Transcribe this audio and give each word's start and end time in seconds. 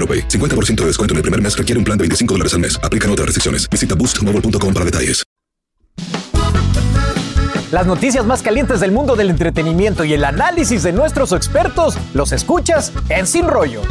AroPay. 0.00 0.28
50% 0.28 0.76
de 0.76 0.86
descuento 0.86 1.12
en 1.12 1.18
el 1.18 1.22
primer 1.22 1.40
mes 1.40 1.56
requiere 1.56 1.78
un 1.78 1.84
plan 1.84 1.98
de 1.98 2.02
25 2.04 2.34
dólares 2.34 2.54
al 2.54 2.60
mes. 2.60 2.80
Aplican 2.82 3.10
otras 3.10 3.26
restricciones. 3.26 3.68
Visita 3.70 3.94
boostmobile.com 3.94 4.72
para 4.72 4.86
detalles. 4.86 5.22
Las 7.70 7.86
noticias 7.86 8.26
más 8.26 8.42
calientes 8.42 8.80
del 8.80 8.90
mundo 8.90 9.14
del 9.14 9.30
entretenimiento 9.30 10.02
y 10.02 10.12
el 10.12 10.24
análisis 10.24 10.82
de 10.82 10.92
nuestros 10.92 11.30
expertos 11.30 11.96
los 12.14 12.32
escuchas 12.32 12.92
en 13.08 13.28
Sin 13.28 13.46
Rollo. 13.46 13.82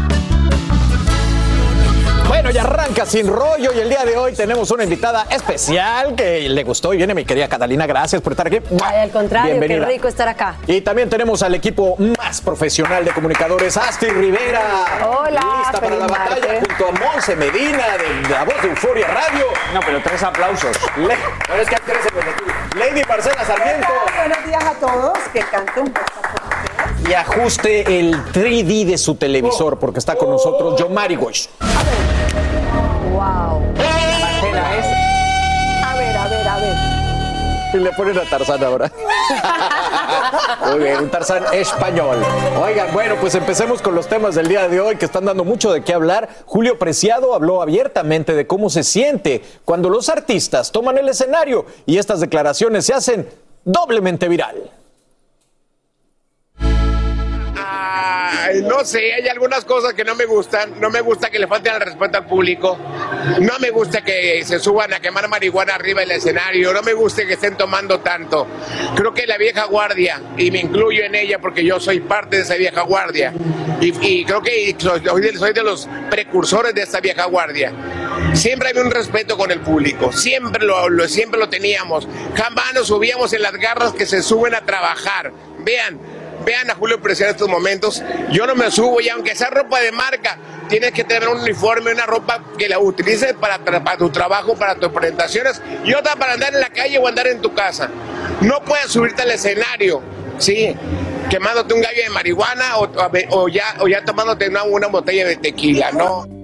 Bueno, 2.30 2.52
ya 2.52 2.62
arranca 2.62 3.08
sin 3.08 3.28
rollo 3.28 3.74
y 3.74 3.80
el 3.80 3.90
día 3.90 4.06
de 4.06 4.16
hoy 4.16 4.34
tenemos 4.34 4.70
una 4.70 4.84
invitada 4.84 5.26
especial 5.32 6.14
que 6.16 6.48
le 6.48 6.64
gustó 6.64 6.94
y 6.94 6.98
viene 6.98 7.16
mi 7.16 7.26
querida 7.26 7.50
Catalina. 7.50 7.88
Gracias 7.88 8.22
por 8.22 8.34
estar 8.34 8.46
aquí. 8.46 8.60
Ay, 8.86 8.98
al 9.02 9.10
contrario, 9.10 9.50
Bienvenida. 9.54 9.88
qué 9.88 9.94
rico 9.94 10.08
estar 10.08 10.28
acá. 10.28 10.56
Y 10.68 10.82
también 10.82 11.10
tenemos 11.10 11.42
al 11.42 11.56
equipo 11.56 11.96
más 11.98 12.40
profesional 12.42 13.04
de 13.04 13.12
comunicadores, 13.12 13.76
Asti 13.78 14.06
Rivera. 14.06 14.62
Hola, 15.10 15.42
Lista 15.60 15.82
para 15.82 15.96
la 15.96 16.06
batalla 16.08 16.60
junto 16.60 16.88
a 16.88 16.92
Monse 17.14 17.36
Medina 17.36 17.98
de 17.98 18.30
La 18.30 18.44
Voz 18.46 18.62
de 18.62 18.70
Euforia 18.70 19.08
Radio. 19.08 19.46
No, 19.74 19.80
pero 19.84 20.00
tres 20.04 20.22
aplausos. 20.22 20.78
Le- 20.98 21.18
Pero 21.48 21.62
es 21.64 21.68
que 21.68 21.76
hay 21.76 21.82
tres 21.84 21.98
en 22.12 22.18
el 22.22 22.28
equipo. 22.30 22.52
Lady 22.78 23.02
Marcela 23.10 23.44
Sarmiento. 23.44 23.88
Buenos 24.16 24.46
días 24.46 24.64
a 24.64 24.74
todos, 24.76 25.18
que 25.34 25.40
canto 25.40 25.82
un. 25.82 25.94
Y 27.10 27.14
ajuste 27.14 28.00
el 28.00 28.14
3D 28.32 28.86
de 28.86 28.98
su 29.00 29.16
televisor 29.16 29.80
porque 29.80 29.98
está 29.98 30.16
con 30.16 30.30
nosotros 30.30 30.80
Yomari 30.80 31.16
Goiz. 31.16 31.50
Wow. 31.60 31.70
Y 37.74 37.78
le 37.78 37.92
ponen 37.92 38.18
a 38.18 38.24
Tarzán 38.30 38.64
ahora. 38.64 38.92
Muy 40.70 40.80
bien, 40.80 40.98
un 40.98 41.10
Tarzán 41.10 41.44
español. 41.54 42.18
Oigan, 42.62 42.94
bueno, 42.94 43.16
pues 43.20 43.36
empecemos 43.36 43.82
con 43.82 43.96
los 43.96 44.08
temas 44.08 44.36
del 44.36 44.48
día 44.48 44.68
de 44.68 44.80
hoy 44.80 44.96
que 44.96 45.06
están 45.06 45.26
dando 45.26 45.44
mucho 45.44 45.72
de 45.72 45.84
qué 45.84 45.94
hablar. 45.94 46.30
Julio 46.46 46.80
Preciado 46.80 47.34
habló 47.34 47.62
abiertamente 47.62 48.34
de 48.34 48.48
cómo 48.48 48.70
se 48.70 48.84
siente 48.84 49.42
cuando 49.66 49.90
los 49.90 50.10
artistas 50.10 50.72
toman 50.72 50.98
el 50.98 51.10
escenario 51.10 51.66
y 51.86 51.98
estas 51.98 52.20
declaraciones 52.20 52.86
se 52.86 52.94
hacen 52.94 53.30
doblemente 53.64 54.28
viral. 54.28 54.72
Ay, 58.32 58.62
no 58.62 58.86
sé, 58.86 59.14
hay 59.14 59.28
algunas 59.28 59.66
cosas 59.66 59.94
que 59.94 60.04
no 60.04 60.16
me 60.16 60.26
gustan. 60.26 60.80
No 60.80 60.90
me 60.90 61.02
gusta 61.02 61.30
que 61.30 61.40
le 61.40 61.48
falten 61.48 61.74
el 61.76 61.82
respeto 61.82 62.18
al 62.20 62.26
público. 62.26 62.78
No 63.42 63.54
me 63.60 63.70
gusta 63.72 64.02
que 64.04 64.44
se 64.46 64.60
suban 64.60 64.94
a 64.94 65.00
quemar 65.00 65.28
marihuana 65.28 65.76
arriba 65.76 66.02
del 66.02 66.12
escenario. 66.12 66.72
No 66.74 66.82
me 66.82 66.94
gusta 66.94 67.26
que 67.26 67.34
estén 67.34 67.58
tomando 67.58 68.00
tanto. 68.02 68.48
Creo 68.96 69.14
que 69.14 69.26
la 69.28 69.38
vieja 69.38 69.66
guardia, 69.66 70.22
y 70.38 70.52
me 70.52 70.60
incluyo 70.60 71.04
en 71.04 71.16
ella 71.16 71.40
porque 71.40 71.64
yo 71.64 71.80
soy 71.80 72.00
parte 72.02 72.38
de 72.38 72.44
esa 72.44 72.56
vieja 72.56 72.82
guardia, 72.82 73.34
y, 73.82 73.94
y 74.08 74.26
creo 74.26 74.42
que 74.42 74.76
soy, 74.80 75.02
de- 75.54 75.64
los 75.64 75.88
precursores 76.10 76.74
de 76.74 76.82
esta 76.84 77.00
vieja 77.00 77.26
guardia. 77.26 77.72
Siempre 78.34 78.70
había 78.70 78.84
un 78.84 78.92
respeto 78.92 79.38
con 79.38 79.52
el 79.52 79.60
público, 79.62 80.12
siempre 80.12 80.66
lo, 80.66 80.90
lo- 80.90 81.08
siempre 81.08 81.40
lo 81.40 81.50
teníamos. 81.50 82.08
Jamás 82.36 82.74
nos 82.74 82.88
subíamos 82.88 83.34
en 83.34 83.42
las 83.42 83.54
garras 83.54 83.94
que 83.94 84.06
se 84.06 84.22
suben 84.22 84.56
a 84.56 84.62
trabajar. 84.66 85.32
Vean, 85.60 86.00
Vean 86.46 86.70
a 86.70 86.76
Julio 86.76 87.02
Preciado 87.02 87.32
en 87.32 87.36
estos 87.36 87.50
momentos. 87.50 88.04
Yo 88.32 88.46
no 88.48 88.56
me 88.56 88.72
subo 88.72 89.02
y 89.02 89.10
aunque 89.10 89.36
sea 89.36 89.50
ropa 89.50 89.80
de 89.82 89.92
marca, 89.92 90.38
tienes 90.68 90.92
que 90.92 91.04
tener 91.04 91.28
un 91.28 91.40
uniforme, 91.40 91.92
una 91.92 92.06
ropa 92.06 92.44
que 92.58 92.70
la 92.70 92.80
utilices 92.80 93.34
para, 93.34 93.60
tu 93.98 94.10
trabajo, 94.10 94.56
para 94.56 94.76
tus 94.76 94.90
presentaciones 94.90 95.62
y 95.84 95.94
otra 95.94 96.16
para 96.16 96.34
andar 96.34 96.54
en 96.54 96.62
la 96.62 96.70
calle 96.70 96.98
o 96.98 97.08
andar 97.08 97.28
en 97.28 97.42
tu 97.42 97.54
casa. 97.54 97.90
No 98.42 98.62
puedes 98.64 98.92
subirte 98.92 99.24
al 99.24 99.32
escenario, 99.32 100.02
¿sí? 100.38 100.76
Quemándote 101.30 101.74
un 101.74 101.82
gallo 101.82 102.04
de 102.04 102.10
marihuana 102.10 102.78
o, 102.78 103.48
ya, 103.50 103.76
o 103.80 103.88
ya 103.88 104.04
tomándote 104.04 104.50
una 104.50 104.88
botella 104.88 105.28
de 105.28 105.36
tequila, 105.36 105.92
¿no? 105.92 106.39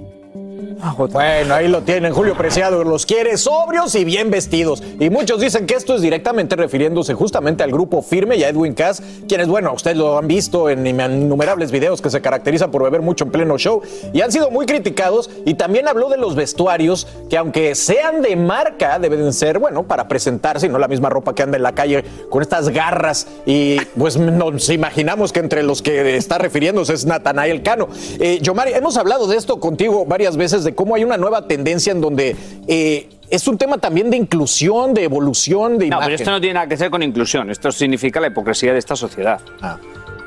Bueno, 0.93 1.55
ahí 1.55 1.67
lo 1.67 1.81
tienen, 1.81 2.13
Julio 2.13 2.35
Preciado 2.35 2.83
los 2.83 3.05
quiere 3.05 3.37
sobrios 3.37 3.95
y 3.95 4.05
bien 4.05 4.29
vestidos. 4.29 4.83
Y 4.99 5.09
muchos 5.09 5.41
dicen 5.41 5.65
que 5.65 5.73
esto 5.73 5.95
es 5.95 6.01
directamente 6.01 6.55
refiriéndose 6.55 7.13
justamente 7.15 7.63
al 7.63 7.71
grupo 7.71 8.03
Firme 8.03 8.35
y 8.35 8.43
a 8.43 8.49
Edwin 8.49 8.73
Cass, 8.73 9.01
quienes, 9.27 9.47
bueno, 9.47 9.73
ustedes 9.73 9.97
lo 9.97 10.17
han 10.17 10.27
visto 10.27 10.69
en 10.69 10.85
innumerables 10.85 11.71
videos 11.71 12.01
que 12.01 12.09
se 12.09 12.21
caracterizan 12.21 12.69
por 12.69 12.83
beber 12.83 13.01
mucho 13.01 13.25
en 13.25 13.31
pleno 13.31 13.57
show 13.57 13.81
y 14.13 14.21
han 14.21 14.31
sido 14.31 14.51
muy 14.51 14.65
criticados. 14.65 15.29
Y 15.45 15.55
también 15.55 15.87
habló 15.87 16.09
de 16.09 16.17
los 16.17 16.35
vestuarios, 16.35 17.07
que 17.29 17.37
aunque 17.37 17.73
sean 17.73 18.21
de 18.21 18.35
marca, 18.35 18.99
deben 18.99 19.33
ser, 19.33 19.57
bueno, 19.57 19.83
para 19.83 20.07
presentarse 20.07 20.67
y 20.67 20.69
no 20.69 20.77
la 20.77 20.87
misma 20.87 21.09
ropa 21.09 21.33
que 21.33 21.41
anda 21.41 21.57
en 21.57 21.63
la 21.63 21.73
calle 21.73 22.03
con 22.29 22.43
estas 22.43 22.69
garras. 22.69 23.27
Y 23.45 23.79
pues 23.97 24.17
nos 24.17 24.69
imaginamos 24.69 25.33
que 25.33 25.39
entre 25.39 25.63
los 25.63 25.81
que 25.81 26.15
está 26.15 26.37
refiriéndose 26.37 26.93
es 26.93 27.05
Natanael 27.05 27.63
Cano. 27.63 27.87
Eh, 28.19 28.39
Yomari, 28.41 28.73
hemos 28.73 28.97
hablado 28.97 29.27
de 29.27 29.37
esto 29.37 29.59
contigo 29.59 30.05
varias 30.05 30.37
veces, 30.37 30.63
de 30.63 30.74
cómo 30.75 30.95
hay 30.95 31.03
una 31.03 31.17
nueva 31.17 31.47
tendencia 31.47 31.91
en 31.91 32.01
donde 32.01 32.35
eh, 32.67 33.09
es 33.29 33.47
un 33.47 33.57
tema 33.57 33.77
también 33.77 34.09
de 34.11 34.17
inclusión, 34.17 34.93
de 34.93 35.03
evolución, 35.03 35.77
de 35.77 35.85
No, 35.85 35.97
imagen. 35.97 36.05
pero 36.05 36.15
esto 36.15 36.31
no 36.31 36.39
tiene 36.39 36.53
nada 36.55 36.67
que 36.67 36.75
ver 36.75 36.89
con 36.91 37.01
inclusión. 37.01 37.49
Esto 37.49 37.71
significa 37.71 38.19
la 38.19 38.27
hipocresía 38.27 38.73
de 38.73 38.79
esta 38.79 38.95
sociedad. 38.95 39.39
Ah. 39.61 39.77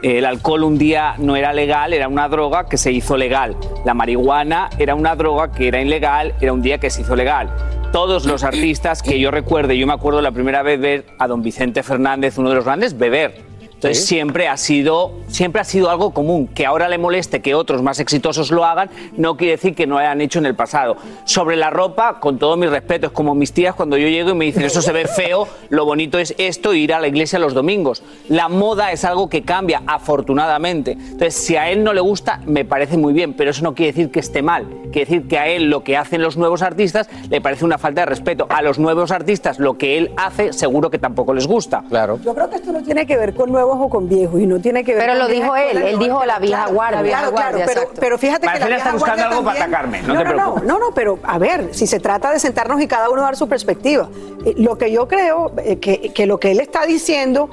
El 0.03 0.25
alcohol 0.25 0.63
un 0.63 0.79
día 0.79 1.15
no 1.19 1.35
era 1.35 1.53
legal, 1.53 1.93
era 1.93 2.07
una 2.07 2.29
droga 2.29 2.67
que 2.69 2.77
se 2.77 2.93
hizo 2.93 3.17
legal. 3.17 3.57
La 3.85 3.95
marihuana 3.95 4.71
era 4.79 4.95
una 4.95 5.17
droga 5.17 5.51
que 5.51 5.69
era 5.69 5.81
ilegal, 5.81 6.35
era 6.41 6.53
un 6.53 6.63
día 6.63 6.79
que 6.79 6.89
se 6.89 7.03
hizo 7.03 7.17
legal. 7.17 7.51
Todos 7.91 8.25
los 8.25 8.45
artistas 8.45 9.03
que 9.03 9.19
yo 9.19 9.31
recuerde, 9.33 9.77
yo 9.77 9.87
me 9.89 9.93
acuerdo 9.95 10.21
la 10.23 10.31
primera 10.31 10.63
vez 10.63 10.79
ver 10.79 11.05
a 11.19 11.27
don 11.27 11.43
Vicente 11.43 11.83
Fernández, 11.83 12.39
uno 12.39 12.51
de 12.51 12.55
los 12.57 12.65
grandes, 12.65 12.97
beber. 12.97 13.48
Entonces 13.79 14.01
Sí. 14.01 14.07
siempre 14.17 14.49
ha 14.49 14.57
sido 14.57 15.13
siempre 15.29 15.61
ha 15.61 15.65
sido 15.65 15.89
algo 15.89 16.11
común. 16.13 16.49
Que 16.49 16.67
ahora 16.67 16.89
le 16.89 16.99
moleste 16.99 17.41
que 17.41 17.55
otros 17.55 17.81
más 17.81 18.01
exitosos 18.01 18.51
lo 18.51 18.65
hagan, 18.65 18.91
no 19.17 19.37
quiere 19.37 19.53
decir 19.53 19.75
que 19.77 19.87
no 19.87 19.95
lo 19.95 20.01
hayan 20.01 20.21
hecho 20.21 20.41
en 20.41 20.47
el 20.47 20.57
pasado. 20.57 20.97
Sobre 21.25 21.55
la 21.57 21.71
ropa, 21.71 22.19
con 22.19 22.39
todo 22.39 22.57
mi 22.57 22.67
respeto, 22.67 23.07
es 23.07 23.13
como 23.13 23.35
mis 23.37 23.53
tías 23.53 23.75
cuando 23.77 23.97
yo 23.97 24.09
llego 24.09 24.31
y 24.31 24.35
me 24.35 24.47
dicen 24.47 24.65
eso 24.65 24.83
se 24.83 24.91
ve 24.93 25.07
feo, 25.07 25.47
lo 25.69 25.85
bonito 25.85 26.19
es 26.19 26.35
esto, 26.39 26.75
ir 26.75 26.93
a 26.93 26.99
la 27.01 27.07
iglesia 27.07 27.39
los 27.39 27.55
domingos. 27.55 28.03
La 28.29 28.49
moda 28.49 28.91
es 28.91 29.05
algo 29.05 29.29
que 29.29 29.43
cambia, 29.43 29.83
afortunadamente. 29.87 30.93
Entonces, 30.93 31.35
si 31.35 31.55
a 31.57 31.71
él 31.71 31.85
no 31.85 31.93
le 31.93 32.01
gusta, 32.01 32.41
me 32.47 32.65
parece 32.65 32.97
muy 32.97 33.13
bien, 33.13 33.35
pero 33.35 33.51
eso 33.51 33.63
no 33.63 33.75
quiere 33.75 33.93
decir 33.93 34.11
que 34.11 34.21
esté 34.21 34.43
mal. 34.43 34.67
quiere 34.91 35.05
decir 35.11 35.29
que 35.29 35.39
a 35.39 35.47
él 35.49 35.69
lo 35.69 35.85
que 35.85 35.97
hacen 35.99 36.23
los 36.23 36.37
nuevos 36.39 36.63
artistas 36.63 37.09
le 37.29 37.43
parece 37.43 37.65
una 37.65 37.77
falta 37.77 38.01
de 38.01 38.07
respeto. 38.07 38.47
A 38.49 38.63
los 38.63 38.79
nuevos 38.79 39.11
artistas 39.11 39.59
lo 39.59 39.77
que 39.77 39.99
él 39.99 40.13
hace 40.17 40.55
seguro 40.55 40.91
que 40.91 40.99
tampoco 40.99 41.35
les 41.35 41.47
gusta. 41.47 41.85
Claro. 41.91 42.19
Yo 42.25 42.35
creo 42.35 42.49
que 42.49 42.57
esto 42.57 42.73
no 42.73 42.83
tiene 42.83 43.07
que 43.07 43.17
ver 43.19 43.35
con 43.35 43.53
nuevos 43.53 43.68
o 43.77 43.89
con 43.89 44.09
viejos 44.09 44.41
y 44.41 44.47
no 44.47 44.61
tiene 44.61 44.85
que 44.85 44.95
ver 44.95 45.03
Pero 45.03 45.13
con 45.15 45.29
lo 45.29 45.29
dijo 45.29 45.57
él, 45.57 45.77
él 45.79 45.93
no, 45.95 46.05
dijo 46.05 46.25
la 46.25 46.39
vieja 46.39 46.57
claro, 46.65 46.75
guardia. 46.75 46.99
Claro, 47.03 47.05
Vieja 47.05 47.21
claro, 47.21 47.33
guardia, 47.59 47.67
pero, 47.67 47.91
pero 48.01 48.19
fíjate 48.19 48.41
que 48.41 48.47
Marcela 48.47 48.69
la 48.71 48.77
está 48.77 48.91
vieja 48.91 48.99
buscando 48.99 49.23
guardia 49.23 49.39
algo 49.39 49.45
para 49.45 49.65
atacarme, 49.65 50.03
no 50.03 50.15
no, 50.15 50.19
te 50.21 50.25
no, 50.25 50.35
preocupes. 50.35 50.63
No, 50.65 50.79
no, 50.79 50.87
pero 50.95 51.19
a 51.23 51.39
ver, 51.39 51.69
si 51.75 51.87
se 51.87 52.01
trata 52.01 52.31
de 52.33 52.39
sentarnos 52.39 52.81
y 52.81 52.87
cada 52.87 53.11
uno 53.11 53.23
dar 53.23 53.37
su 53.37 53.49
perspectiva. 53.49 54.09
Eh, 54.45 54.55
lo 54.57 54.79
que 54.79 54.91
yo 54.93 55.07
creo 55.09 55.53
eh, 55.59 55.79
que, 55.79 56.13
que 56.13 56.27
lo 56.27 56.39
que 56.41 56.51
él 56.53 56.61
está 56.61 56.87
diciendo, 56.87 57.49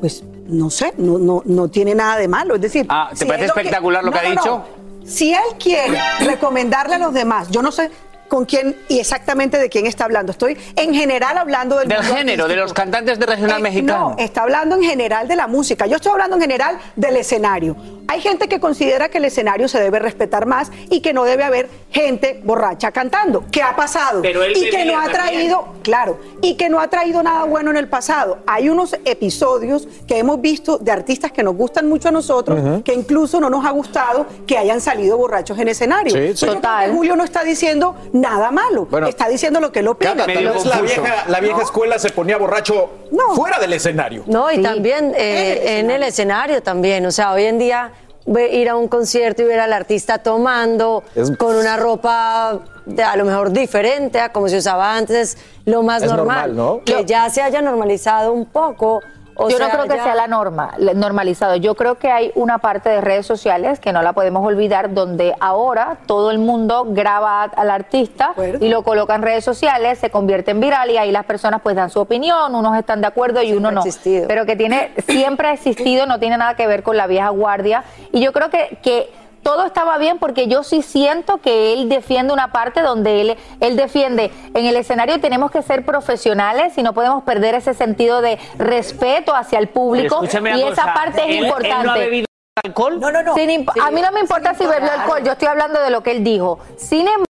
pues 0.00 0.22
no 0.46 0.70
sé, 0.70 0.92
no, 0.96 1.18
no, 1.18 1.42
no 1.44 1.68
tiene 1.68 1.94
nada 1.94 2.16
de 2.18 2.28
malo. 2.28 2.54
Es 2.54 2.60
decir, 2.60 2.86
Ah, 2.88 3.08
¿te 3.10 3.16
si 3.16 3.24
parece 3.24 3.48
lo 3.48 3.54
espectacular 3.54 4.04
lo 4.04 4.12
que 4.12 4.18
ha 4.18 4.22
no, 4.24 4.30
dicho? 4.30 4.44
no. 4.58 4.86
Si 5.06 5.32
él 5.32 5.40
quiere 5.60 5.98
recomendarle 6.24 6.96
a 6.96 6.98
los 6.98 7.14
demás, 7.14 7.48
yo 7.50 7.62
no 7.62 7.70
sé 7.70 7.90
con 8.28 8.44
quién 8.44 8.76
y 8.88 8.98
exactamente 8.98 9.58
de 9.58 9.68
quién 9.68 9.86
está 9.86 10.04
hablando. 10.04 10.32
Estoy 10.32 10.56
en 10.76 10.94
general 10.94 11.38
hablando 11.38 11.78
del 11.78 11.88
Del 11.88 12.02
género, 12.02 12.48
de 12.48 12.56
los 12.56 12.72
cantantes 12.72 13.18
de 13.18 13.26
regional 13.26 13.60
Eh, 13.60 13.62
mexicano. 13.62 14.10
No, 14.10 14.16
está 14.18 14.42
hablando 14.42 14.76
en 14.76 14.82
general 14.82 15.28
de 15.28 15.36
la 15.36 15.46
música. 15.46 15.86
Yo 15.86 15.96
estoy 15.96 16.12
hablando 16.12 16.36
en 16.36 16.42
general 16.42 16.78
del 16.96 17.16
escenario. 17.16 17.76
Hay 18.08 18.20
gente 18.20 18.46
que 18.48 18.60
considera 18.60 19.08
que 19.08 19.18
el 19.18 19.24
escenario 19.24 19.66
se 19.66 19.80
debe 19.80 19.98
respetar 19.98 20.46
más 20.46 20.70
y 20.90 21.00
que 21.00 21.12
no 21.12 21.24
debe 21.24 21.42
haber 21.42 21.68
gente 21.90 22.40
borracha 22.44 22.92
cantando. 22.92 23.44
¿Qué 23.50 23.62
ha 23.62 23.74
pasado? 23.74 24.22
Pero 24.22 24.44
él 24.44 24.56
y 24.56 24.70
que 24.70 24.84
no 24.84 24.92
ha 24.98 25.04
también. 25.10 25.22
traído, 25.24 25.68
claro, 25.82 26.20
y 26.40 26.54
que 26.54 26.68
no 26.68 26.78
ha 26.80 26.86
traído 26.88 27.22
nada 27.24 27.44
bueno 27.44 27.70
en 27.72 27.76
el 27.76 27.88
pasado. 27.88 28.38
Hay 28.46 28.68
unos 28.68 28.94
episodios 29.04 29.88
que 30.06 30.18
hemos 30.18 30.40
visto 30.40 30.78
de 30.78 30.92
artistas 30.92 31.32
que 31.32 31.42
nos 31.42 31.56
gustan 31.56 31.88
mucho 31.88 32.08
a 32.08 32.12
nosotros, 32.12 32.82
que 32.84 32.94
incluso 32.94 33.40
no 33.40 33.50
nos 33.50 33.64
ha 33.66 33.70
gustado 33.70 34.26
que 34.46 34.56
hayan 34.56 34.80
salido 34.80 35.16
borrachos 35.18 35.58
en 35.58 35.68
escenario. 35.68 36.12
Sí, 36.14 36.28
sí. 36.36 36.46
Yo 36.46 36.52
creo 36.52 36.52
que 36.52 36.56
Total. 36.56 36.92
Julio 36.92 37.16
no 37.16 37.24
está 37.24 37.42
diciendo 37.42 37.96
nada 38.20 38.50
malo, 38.50 38.86
Bueno, 38.86 39.06
está 39.06 39.28
diciendo 39.28 39.60
lo 39.60 39.70
que 39.72 39.80
él 39.80 39.88
opina. 39.88 40.14
La 40.14 40.26
vieja, 40.26 41.24
la 41.28 41.40
vieja 41.40 41.62
escuela 41.62 41.98
se 41.98 42.10
ponía 42.10 42.36
borracho 42.36 42.90
No. 43.12 43.34
fuera 43.34 43.58
del 43.58 43.72
escenario. 43.72 44.24
No, 44.26 44.50
y 44.50 44.56
Sí. 44.56 44.62
también 44.62 45.12
eh, 45.16 45.78
en 45.80 45.90
el 45.90 46.02
escenario 46.02 46.62
también. 46.62 47.04
O 47.06 47.10
sea, 47.10 47.32
hoy 47.32 47.44
en 47.44 47.58
día 47.58 47.92
ve- 48.26 48.48
ir 48.54 48.68
a 48.68 48.76
un 48.76 48.88
concierto 48.88 49.42
y 49.42 49.44
ver 49.44 49.60
al 49.60 49.72
artista 49.72 50.18
tomando 50.18 51.04
Es- 51.14 51.30
con 51.36 51.54
una 51.56 51.76
ropa 51.76 52.58
de- 52.84 53.02
a 53.02 53.14
lo 53.16 53.24
mejor 53.24 53.52
diferente 53.52 54.20
a 54.20 54.32
como 54.32 54.48
se 54.48 54.58
usaba 54.58 54.96
antes, 54.96 55.36
lo 55.64 55.82
más 55.82 56.02
Es 56.02 56.10
normal. 56.10 56.54
normal, 56.54 56.56
¿no? 56.56 56.80
Que 56.84 57.04
ya 57.04 57.28
se 57.30 57.42
haya 57.42 57.60
normalizado 57.62 58.32
un 58.32 58.46
poco. 58.46 59.00
O 59.36 59.48
yo 59.50 59.56
sea, 59.58 59.66
no 59.68 59.72
creo 59.72 59.84
que 59.86 59.96
ya- 59.96 60.04
sea 60.04 60.14
la 60.14 60.26
norma, 60.26 60.72
normalizado. 60.94 61.56
Yo 61.56 61.74
creo 61.74 61.96
que 61.96 62.10
hay 62.10 62.32
una 62.34 62.58
parte 62.58 62.88
de 62.88 63.00
redes 63.00 63.26
sociales 63.26 63.80
que 63.80 63.92
no 63.92 64.02
la 64.02 64.12
podemos 64.12 64.44
olvidar, 64.46 64.94
donde 64.94 65.34
ahora 65.40 65.98
todo 66.06 66.30
el 66.30 66.38
mundo 66.38 66.84
graba 66.88 67.42
al 67.44 67.70
artista 67.70 68.34
y 68.60 68.68
lo 68.68 68.82
coloca 68.82 69.14
en 69.14 69.22
redes 69.22 69.44
sociales, 69.44 69.98
se 69.98 70.10
convierte 70.10 70.50
en 70.50 70.60
viral 70.60 70.90
y 70.90 70.96
ahí 70.98 71.10
las 71.12 71.24
personas 71.26 71.60
pues 71.62 71.76
dan 71.76 71.90
su 71.90 72.00
opinión, 72.00 72.54
unos 72.54 72.76
están 72.78 73.00
de 73.00 73.06
acuerdo 73.06 73.42
y 73.42 73.52
uno 73.52 73.70
no. 73.70 73.80
existido. 73.80 74.26
Pero 74.28 74.46
que 74.46 74.56
tiene, 74.56 74.92
siempre 75.06 75.48
ha 75.48 75.52
existido, 75.52 76.06
no 76.06 76.18
tiene 76.18 76.36
nada 76.38 76.54
que 76.54 76.66
ver 76.66 76.82
con 76.82 76.96
la 76.96 77.06
vieja 77.06 77.28
guardia. 77.30 77.84
Y 78.12 78.20
yo 78.20 78.32
creo 78.32 78.50
que, 78.50 78.78
que 78.82 79.10
todo 79.46 79.64
estaba 79.64 79.96
bien 79.98 80.18
porque 80.18 80.48
yo 80.48 80.64
sí 80.64 80.82
siento 80.82 81.36
que 81.36 81.72
él 81.72 81.88
defiende 81.88 82.32
una 82.32 82.50
parte 82.50 82.82
donde 82.82 83.20
él, 83.20 83.36
él 83.60 83.76
defiende 83.76 84.32
en 84.54 84.66
el 84.66 84.74
escenario 84.74 85.20
tenemos 85.20 85.52
que 85.52 85.62
ser 85.62 85.84
profesionales 85.84 86.76
y 86.76 86.82
no 86.82 86.92
podemos 86.94 87.22
perder 87.22 87.54
ese 87.54 87.72
sentido 87.72 88.22
de 88.22 88.40
respeto 88.58 89.36
hacia 89.36 89.60
el 89.60 89.68
público 89.68 90.18
y 90.24 90.26
esa 90.26 90.40
cosa, 90.40 90.94
parte 90.94 91.22
es 91.22 91.38
¿él- 91.38 91.44
importante. 91.44 91.76
¿Él 91.78 91.86
no 91.86 91.92
ha 91.92 91.96
bebido 91.98 92.26
alcohol? 92.64 92.98
No, 92.98 93.12
no, 93.12 93.22
no. 93.22 93.34
Sin 93.36 93.64
a 93.80 93.90
mí 93.92 94.02
no 94.02 94.10
me 94.10 94.18
importa 94.18 94.52
si 94.54 94.66
bebió 94.66 94.90
alcohol, 94.90 95.22
yo 95.24 95.30
estoy 95.30 95.46
hablando 95.46 95.80
de 95.80 95.90
lo 95.90 96.02
que 96.02 96.10
él 96.10 96.24
dijo. 96.24 96.58
Sin 96.76 97.02
embargo, 97.06 97.25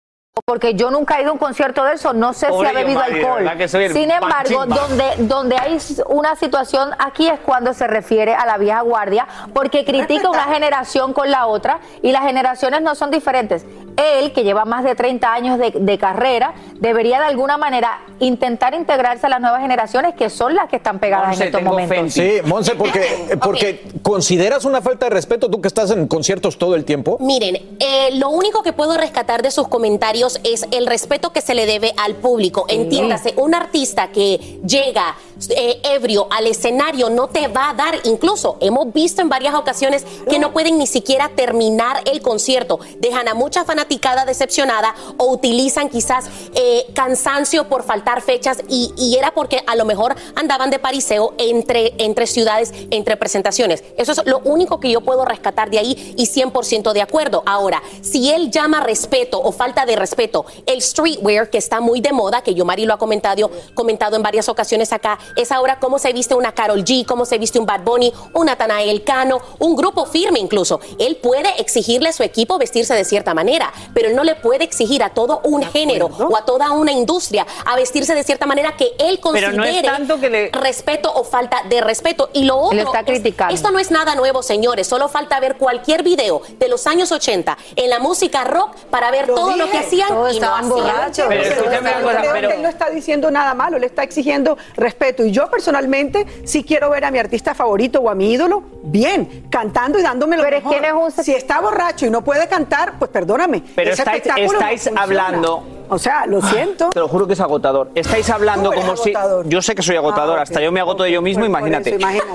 porque 0.45 0.75
yo 0.75 0.91
nunca 0.91 1.19
he 1.19 1.23
ido 1.23 1.31
a 1.31 1.33
un 1.35 1.39
concierto 1.39 1.85
de 1.85 1.95
eso, 1.95 2.13
no 2.13 2.33
sé 2.33 2.49
Pobre 2.49 2.71
si 2.71 2.75
ha 2.75 2.79
bebido 2.81 3.01
alcohol. 3.01 3.49
Sin 3.93 4.11
embargo, 4.11 4.59
panchimba. 4.59 4.77
donde, 4.77 5.05
donde 5.19 5.57
hay 5.57 5.79
una 6.09 6.35
situación 6.35 6.91
aquí 6.99 7.29
es 7.29 7.39
cuando 7.39 7.73
se 7.73 7.87
refiere 7.87 8.35
a 8.35 8.45
la 8.45 8.59
vieja 8.59 8.81
guardia, 8.81 9.29
porque 9.55 9.85
critica 9.85 10.29
una 10.29 10.53
generación 10.53 11.13
con 11.13 11.31
la 11.31 11.47
otra 11.47 11.79
y 12.03 12.11
las 12.11 12.23
generaciones 12.23 12.83
no 12.83 12.97
son 12.97 13.13
diferentes. 13.13 13.65
Él, 13.97 14.33
que 14.33 14.45
lleva 14.45 14.65
más 14.65 14.85
de 14.85 14.95
30 14.95 15.33
años 15.33 15.59
de, 15.59 15.71
de 15.71 15.99
carrera, 15.99 16.55
debería 16.81 17.21
de 17.21 17.27
alguna 17.27 17.57
manera 17.57 18.01
intentar 18.21 18.75
integrarse 18.75 19.27
a 19.27 19.29
las 19.29 19.41
nuevas 19.41 19.61
generaciones 19.61 20.15
que 20.15 20.31
son 20.31 20.55
las 20.55 20.69
que 20.69 20.77
están 20.77 20.99
pegadas 20.99 21.29
Monse, 21.29 21.43
en 21.43 21.49
estos 21.49 21.63
momentos. 21.63 22.13
Sí, 22.13 22.33
Monse, 22.45 22.75
porque, 22.75 23.39
porque 23.43 23.85
consideras 24.03 24.65
una 24.65 24.81
falta 24.81 25.07
de 25.07 25.11
respeto 25.11 25.51
tú 25.51 25.61
que 25.61 25.69
estás 25.69 25.91
en 25.91 26.07
conciertos 26.07 26.59
todo 26.59 26.75
el 26.75 26.85
tiempo. 26.85 27.19
Miren, 27.21 27.57
eh, 27.79 28.11
lo 28.15 28.31
único 28.31 28.63
que 28.63 28.73
puedo 28.73 28.97
rescatar 28.97 29.43
de 29.43 29.51
sus 29.51 29.69
comentarios 29.69 30.41
es 30.45 30.67
el 30.71 30.87
respeto 30.87 31.33
que 31.33 31.41
se 31.41 31.55
le 31.55 31.67
debe 31.67 31.93
al 31.97 32.15
público. 32.15 32.67
Entiéndase, 32.69 33.35
un 33.37 33.55
artista 33.55 34.09
que 34.09 34.61
llega 34.67 35.17
eh, 35.51 35.81
ebrio 35.83 36.27
al 36.31 36.47
escenario 36.47 37.11
no 37.11 37.29
te 37.29 37.49
va 37.49 37.71
a 37.71 37.75
dar, 37.75 37.99
incluso 38.05 38.57
hemos 38.61 38.93
visto 38.93 39.23
en 39.23 39.29
varias 39.29 39.55
ocasiones 39.55 40.05
que 40.29 40.39
no 40.39 40.53
pueden 40.53 40.79
ni 40.79 40.87
siquiera 40.87 41.31
terminar 41.31 42.03
el 42.05 42.23
concierto. 42.23 42.81
Dejan 42.99 43.29
a 43.29 43.35
mucha 43.35 43.65
fanaticada 43.65 44.25
decepcionada 44.25 44.95
o 45.17 45.31
utilizan 45.33 45.89
quizás 45.89 46.27
eh, 46.55 46.87
cansancio 46.95 47.69
por 47.69 47.83
faltar 47.83 48.23
fechas 48.23 48.63
y, 48.69 48.93
y 48.97 49.17
era 49.17 49.35
porque 49.35 49.63
a 49.67 49.77
lo 49.77 49.85
mejor 49.85 50.15
andaban 50.35 50.71
de 50.71 50.79
pariseo 50.79 51.35
entre, 51.39 51.95
entre 51.99 52.27
ciudades, 52.27 52.73
entre 52.91 53.17
presentaciones. 53.17 53.85
Eso 53.97 54.13
es 54.13 54.23
lo 54.27 54.41
único 54.41 54.81
que 54.81 54.91
yo 54.91 55.01
puedo 55.01 55.25
rescatar 55.25 55.71
de 55.71 55.79
ahí 55.79 56.15
y 56.17 56.27
100% 56.27 56.93
de 56.93 57.03
acuerdo. 57.03 57.43
Ahora, 57.47 57.83
si 58.01 58.31
él 58.31 58.51
llama 58.51 58.81
respeto 58.81 59.41
o 59.41 59.53
falta 59.53 59.87
de 59.87 59.97
respeto, 59.97 60.45
el 60.67 60.83
streetwear 60.83 61.51
que 61.51 61.59
está 61.59 61.81
muy 61.81 62.01
de 62.01 62.13
moda, 62.13 62.43
que 62.43 62.55
yo 62.55 62.65
Mari 62.65 62.87
lo 62.87 62.95
ha 62.95 62.99
comentado, 62.99 63.51
comentado 63.75 64.17
en 64.17 64.23
varias 64.23 64.49
ocasiones 64.49 64.93
acá, 64.93 65.19
es 65.37 65.53
ahora 65.53 65.79
cómo 65.79 65.99
se 65.99 66.13
viste 66.13 66.35
una 66.35 66.53
Carol 66.53 66.85
G, 66.85 67.05
cómo 67.07 67.25
se 67.25 67.39
viste 67.39 67.59
un 67.59 67.67
Bad 67.67 67.81
Bunny, 67.83 68.13
un 68.35 68.47
Natanael 68.47 69.05
Cano, 69.05 69.41
un 69.59 69.77
grupo 69.77 70.07
firme 70.07 70.39
incluso. 70.39 70.81
Él 70.99 71.17
puede 71.17 71.61
exigirle 71.61 72.09
a 72.09 72.13
su 72.13 72.23
equipo 72.23 72.59
vestirse 72.59 72.95
de 72.95 73.05
cierta 73.05 73.35
manera, 73.35 73.73
pero 73.95 74.09
él 74.09 74.17
no 74.17 74.25
le 74.25 74.35
puede 74.35 74.65
exigir 74.65 75.03
a 75.03 75.11
todo 75.11 75.41
un 75.45 75.63
género 75.63 76.07
o 76.07 76.37
a 76.37 76.45
toda 76.45 76.71
una 76.73 76.93
industria 76.93 77.47
a 77.67 77.77
vestirse 77.77 78.15
de 78.15 78.25
cierta 78.25 78.47
manera 78.47 78.77
que 78.77 78.93
él 78.99 79.19
Pero 79.19 79.21
considere 79.21 79.57
no 79.57 79.65
es 79.65 79.83
tanto 79.83 80.21
que 80.21 80.31
le- 80.31 80.51
respeto 80.53 81.13
o 81.13 81.25
falta 81.25 81.63
de 81.69 81.81
respeto. 81.81 82.31
Y 82.33 82.45
lo 82.45 82.57
otro, 82.59 82.79
está 82.79 83.01
es- 83.01 83.07
criticando. 83.07 83.55
esto 83.55 83.71
no 83.71 83.79
es 83.79 83.91
nada 83.91 84.15
nuevo, 84.15 84.43
señores. 84.43 84.87
Solo 84.87 85.09
falta 85.09 85.39
ver 85.41 85.57
cualquier 85.57 86.03
video 86.03 86.43
de 86.59 86.69
los 86.69 86.87
años 86.87 87.13
80 87.13 87.57
en 87.77 87.91
la 87.91 87.99
música 87.99 88.45
rock 88.45 88.75
para 88.91 89.11
ver 89.11 89.29
Lo 89.29 89.35
todo 89.35 89.57
lo 89.57 89.71
que 89.71 89.79
hacían 89.79 90.09
Todos 90.09 90.35
y 90.35 90.41
no 90.41 90.55
hacían. 90.55 90.69
borrachos. 90.69 91.27
Pero 91.29 91.43
Pero 91.43 92.33
pero- 92.33 92.51
él 92.51 92.63
no 92.63 92.69
está 92.69 92.91
diciendo 92.91 93.31
nada 93.31 93.55
malo, 93.55 93.79
le 93.79 93.87
está 93.87 94.03
exigiendo 94.03 94.57
respeto. 94.77 95.12
Y 95.19 95.31
yo 95.31 95.51
personalmente 95.51 96.27
sí 96.45 96.65
quiero 96.65 96.91
ver 96.91 97.05
a 97.05 97.11
mi 97.11 97.19
artista 97.19 97.55
favorito 97.55 98.01
o 98.01 98.09
a 98.11 98.15
mi 98.15 98.33
ídolo 98.33 98.63
bien, 98.83 99.47
cantando 99.51 99.99
y 99.99 100.03
dándome 100.03 100.37
lo 100.37 100.43
Pero 100.43 100.57
es 100.57 100.63
que 100.65 100.81
no 100.81 101.09
es 101.09 101.17
un- 101.19 101.25
Si 101.25 101.33
está 101.35 101.61
borracho 101.61 102.07
y 102.07 102.11
no 102.11 102.23
puede 102.23 102.49
cantar, 102.49 102.95
pues 102.99 103.11
perdóname. 103.11 103.63
Pero 103.77 103.91
ese 103.93 104.03
estáis- 104.03 104.25
no 104.27 104.37
estáis 104.53 104.91
hablando- 104.97 105.63
O 105.89 105.99
sea, 105.99 106.25
lo 106.27 106.41
siento. 106.41 106.89
Te 106.89 107.01
lo 107.01 107.09
juro 107.09 107.27
que 107.27 107.35
es 107.35 107.41
agotador. 107.41 107.91
Estáis 107.95 108.31
hablando 108.31 108.73
como 108.73 108.97
si. 108.97 109.11
agotador. 109.11 109.47
Yo 109.49 109.61
sé 109.61 109.75
que 109.75 109.83
soy 109.83 109.97
agotador, 109.97 110.39
Ah, 110.39 110.43
hasta 110.43 110.59
ok. 110.61 110.65
yo 110.65 110.73
me 110.73 110.81
agoto 110.81 111.03
de 111.03 111.13
yo 111.13 111.21
mismo, 111.21 111.41
Pues 111.43 111.51
por 111.51 111.59
imagínate. 111.61 111.91
eso, 111.91 111.99
imagínate. 111.99 112.31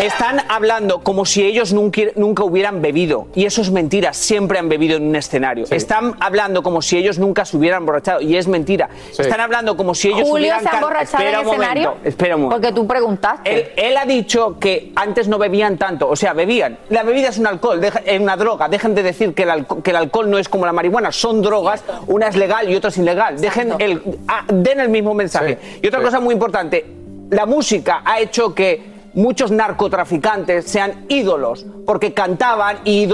Están 0.00 0.40
hablando 0.48 1.00
como 1.00 1.24
si 1.24 1.44
ellos 1.44 1.72
nunca, 1.72 2.02
nunca 2.16 2.42
hubieran 2.44 2.82
bebido. 2.82 3.28
Y 3.34 3.44
eso 3.46 3.62
es 3.62 3.70
mentira. 3.70 4.12
Siempre 4.12 4.58
han 4.58 4.68
bebido 4.68 4.96
en 4.96 5.06
un 5.06 5.16
escenario. 5.16 5.66
Están 5.70 6.14
hablando 6.20 6.62
como 6.62 6.82
si 6.82 6.96
ellos 6.98 7.18
nunca 7.18 7.44
se 7.44 7.56
hubieran 7.56 7.82
emborrachado. 7.82 8.20
Y 8.20 8.36
es 8.36 8.48
mentira. 8.48 8.88
Están 9.16 9.40
hablando 9.40 9.76
como 9.76 9.94
si 9.94 10.08
ellos 10.08 10.22
Julio 10.28 10.34
hubieran 10.34 10.62
se 10.62 10.68
ha 10.68 10.72
emborrachado 10.78 11.22
en 11.22 11.28
Espera 11.28 11.40
el 11.40 11.46
un 11.46 11.52
momento, 11.52 11.62
escenario. 11.72 11.94
Espera 12.04 12.36
un 12.36 12.42
momento. 12.42 12.60
Porque 12.60 12.74
tú 12.74 12.86
preguntaste. 12.86 13.54
Él, 13.54 13.66
él 13.76 13.96
ha 13.96 14.04
dicho 14.04 14.58
que 14.58 14.92
antes 14.96 15.28
no 15.28 15.38
bebían 15.38 15.78
tanto, 15.78 16.08
o 16.08 16.16
sea, 16.16 16.32
bebían. 16.32 16.76
La 16.90 17.02
bebida 17.04 17.28
es 17.28 17.38
un 17.38 17.46
alcohol, 17.46 17.80
deja- 17.80 18.00
es 18.04 18.20
una 18.20 18.36
droga. 18.36 18.68
Dejen 18.68 18.94
de 18.94 19.02
decir 19.04 19.32
que 19.32 19.44
el, 19.44 19.50
alco- 19.50 19.80
que 19.82 19.90
el 19.90 19.96
alcohol 19.96 20.28
no 20.28 20.38
es 20.38 20.48
como 20.48 20.66
la 20.66 20.72
marihuana, 20.72 21.12
son 21.12 21.40
drogas, 21.40 21.84
una 22.08 22.28
es 22.28 22.36
legal 22.36 22.68
y 22.68 22.74
otra 22.74 22.90
es 22.90 22.98
ilegal. 22.98 23.40
Dejen 23.40 23.74
el, 23.78 24.02
ah, 24.28 24.44
den 24.52 24.80
el 24.80 24.88
mismo 24.88 25.14
mensaje. 25.14 25.58
Sí, 25.62 25.78
y 25.82 25.86
otra 25.86 26.00
sí. 26.00 26.04
cosa 26.04 26.20
muy 26.20 26.34
importante, 26.34 26.84
la 27.30 27.46
música 27.46 28.02
ha 28.04 28.18
hecho 28.20 28.54
que 28.54 28.93
muchos 29.14 29.50
narcotraficantes 29.50 30.64
sean 30.66 31.06
ídolos, 31.08 31.64
porque 31.86 32.12
cantaban 32.14 32.78
y 32.84 33.06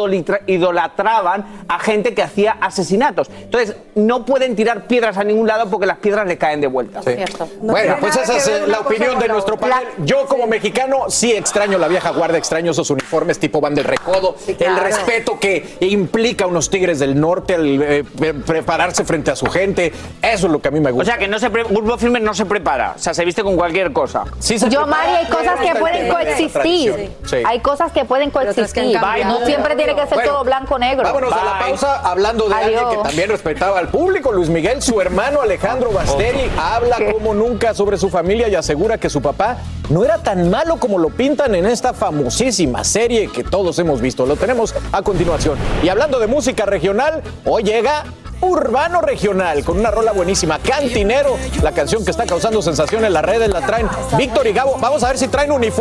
idolatraban 0.47 1.65
a 1.69 1.79
gente 1.79 2.15
que 2.15 2.23
hacía 2.23 2.53
asesinatos. 2.61 3.31
Entonces, 3.41 3.77
no 3.95 4.25
pueden 4.25 4.57
tirar 4.57 4.87
piedras 4.87 5.17
a 5.19 5.25
ningún 5.25 5.47
lado 5.47 5.69
porque 5.71 5.87
las 5.87 5.99
piedras 5.99 6.27
le 6.27 6.39
caen 6.39 6.61
de 6.61 6.67
vuelta. 6.67 7.03
Sí. 7.03 7.13
No 7.63 7.73
bueno, 7.73 7.97
pues 8.01 8.17
esa 8.17 8.37
es 8.37 8.47
eh, 8.49 8.63
la 8.67 8.81
opinión 8.81 9.19
de 9.19 9.27
la 9.29 9.35
nuestro 9.35 9.57
panel. 9.59 9.87
Yo 10.05 10.27
como 10.27 10.47
mexicano 10.47 11.05
sí 11.09 11.33
extraño 11.33 11.79
la 11.79 11.89
vieja 11.89 12.11
guardia, 12.11 12.39
extraño 12.39 12.71
esos 12.73 12.91
uniformes 12.91 13.39
tipo 13.39 13.61
van 13.61 13.75
del 13.75 13.85
recodo, 13.85 14.35
claro. 14.59 14.77
el 14.77 14.81
respeto 14.83 15.39
que 15.39 15.77
implica 15.81 16.47
unos 16.47 16.71
tigres 16.71 16.99
del 16.99 17.19
norte, 17.21 17.55
el 17.55 17.83
eh, 17.83 18.05
pre- 18.05 18.35
prepararse 18.35 19.05
frente 19.05 19.31
a 19.31 19.37
su 19.37 19.47
gente, 19.47 19.93
eso 20.23 20.47
es 20.47 20.53
lo 20.53 20.61
que 20.61 20.69
a 20.69 20.71
mí 20.71 20.81
me 20.81 20.91
O 20.91 20.95
gusta. 20.95 21.13
sea, 21.13 21.19
que 21.19 21.29
no 21.29 21.39
se 21.39 21.51
pre- 21.51 21.65
Grupo 21.65 21.99
Firme 21.99 22.21
no 22.21 22.35
se 22.35 22.47
prepara, 22.47 22.95
o 22.97 22.99
sea, 22.99 23.15
se 23.15 23.25
viste 23.25 23.43
con 23.43 23.57
cualquier 23.57 23.93
cosa. 23.93 24.25
Sí 24.39 24.59
se 24.59 24.69
Yo, 24.71 24.83
prepara, 24.83 25.03
Mari, 25.05 25.17
hay 25.25 25.27
cosas 25.27 25.61
que 25.61 25.69
el 25.69 25.79
pueden 25.91 26.09
coexistir. 26.09 27.13
Sí. 27.25 27.37
Hay 27.45 27.61
cosas 27.61 27.93
que 27.93 28.05
pueden 28.05 28.31
coexistir. 28.31 28.91
No 29.25 29.47
siempre 29.47 29.77
tiene 29.77 29.95
que 29.95 30.07
ser 30.07 30.15
Bueno, 30.15 30.33
todo 30.33 30.45
blanco 30.45 30.75
o 30.75 30.79
negro. 30.79 31.05
Vámonos 31.05 31.33
a 31.33 31.45
la 31.45 31.59
pausa 31.59 32.01
hablando 32.01 32.49
de 32.49 32.55
alguien 32.55 32.79
Adiós. 32.79 32.97
que 32.97 33.09
también 33.09 33.31
respetaba 33.31 33.79
al 33.79 33.89
público, 33.89 34.33
Luis 34.33 34.49
Miguel, 34.49 34.83
su 34.83 35.01
hermano 35.01 35.41
Alejandro 35.41 35.91
Basteri, 35.91 36.51
habla 36.59 36.99
como 37.13 37.35
nunca 37.35 37.75
sobre 37.75 37.99
su 37.99 38.11
familia 38.11 38.49
y 38.49 38.55
asegura 38.55 38.99
que 38.99 39.11
su 39.11 39.21
papá 39.21 39.59
no 39.89 40.05
era 40.05 40.19
tan 40.19 40.51
malo 40.51 40.77
como 40.77 40.99
lo 40.99 41.11
pintan 41.11 41.55
en 41.55 41.67
esta 41.67 41.93
famosísima 41.93 42.85
serie 42.85 43.29
que 43.29 43.43
todos 43.45 43.79
hemos 43.79 44.01
visto. 44.01 44.27
Lo 44.27 44.37
tenemos 44.37 44.75
a 44.93 45.03
continuación. 45.03 45.59
Y 45.83 45.89
hablando 45.89 46.19
de 46.19 46.27
música 46.27 46.65
regional, 46.67 47.23
hoy 47.45 47.65
llega 47.65 48.05
Urbano 48.43 49.03
Regional 49.03 49.63
con 49.65 49.79
una 49.79 49.91
rola 49.91 50.13
buenísima, 50.13 50.59
Cantinero, 50.59 51.37
la 51.63 51.73
canción 51.73 52.05
que 52.05 52.11
está 52.11 52.25
causando 52.25 52.63
sensación 52.63 53.05
en 53.05 53.13
las 53.13 53.23
redes, 53.23 53.51
la 53.51 53.61
traen 53.61 53.89
Víctor 54.17 54.47
y 54.47 54.53
Gabo. 54.53 54.77
Vamos 54.81 55.03
a 55.05 55.09
ver 55.09 55.19
si 55.19 55.29
traen 55.29 55.53
uniforme 55.53 55.80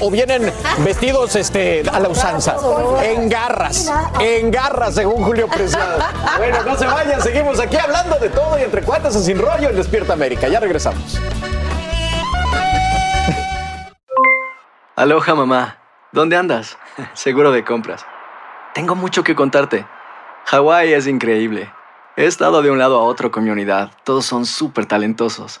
o 0.00 0.10
vienen 0.10 0.52
vestidos 0.84 1.34
este, 1.34 1.82
a 1.90 1.98
la 1.98 2.08
usanza. 2.08 2.56
En 3.02 3.28
garras, 3.28 3.92
en 4.20 4.50
garras, 4.50 4.94
según 4.94 5.24
Julio 5.24 5.48
Preciado. 5.48 5.98
Bueno, 6.38 6.62
no 6.64 6.76
se 6.76 6.86
vayan, 6.86 7.20
seguimos 7.20 7.58
aquí 7.58 7.76
hablando 7.76 8.16
de 8.18 8.28
todo 8.28 8.58
y 8.58 8.62
entre 8.62 8.82
cuates 8.82 9.16
y 9.16 9.24
sin 9.24 9.38
rollo 9.38 9.70
en 9.70 9.76
Despierta 9.76 10.12
América. 10.12 10.48
Ya 10.48 10.60
regresamos. 10.60 11.20
Aloha 14.94 15.34
mamá, 15.34 15.78
¿dónde 16.12 16.36
andas? 16.36 16.78
Seguro 17.14 17.50
de 17.50 17.64
compras. 17.64 18.06
Tengo 18.74 18.94
mucho 18.94 19.24
que 19.24 19.34
contarte. 19.34 19.84
Hawái 20.46 20.92
es 20.92 21.08
increíble. 21.08 21.72
He 22.16 22.26
estado 22.26 22.62
de 22.62 22.70
un 22.70 22.78
lado 22.78 23.00
a 23.00 23.02
otro 23.02 23.32
con 23.32 23.42
mi 23.42 23.50
unidad. 23.50 23.90
Todos 24.04 24.26
son 24.26 24.46
súper 24.46 24.86
talentosos. 24.86 25.60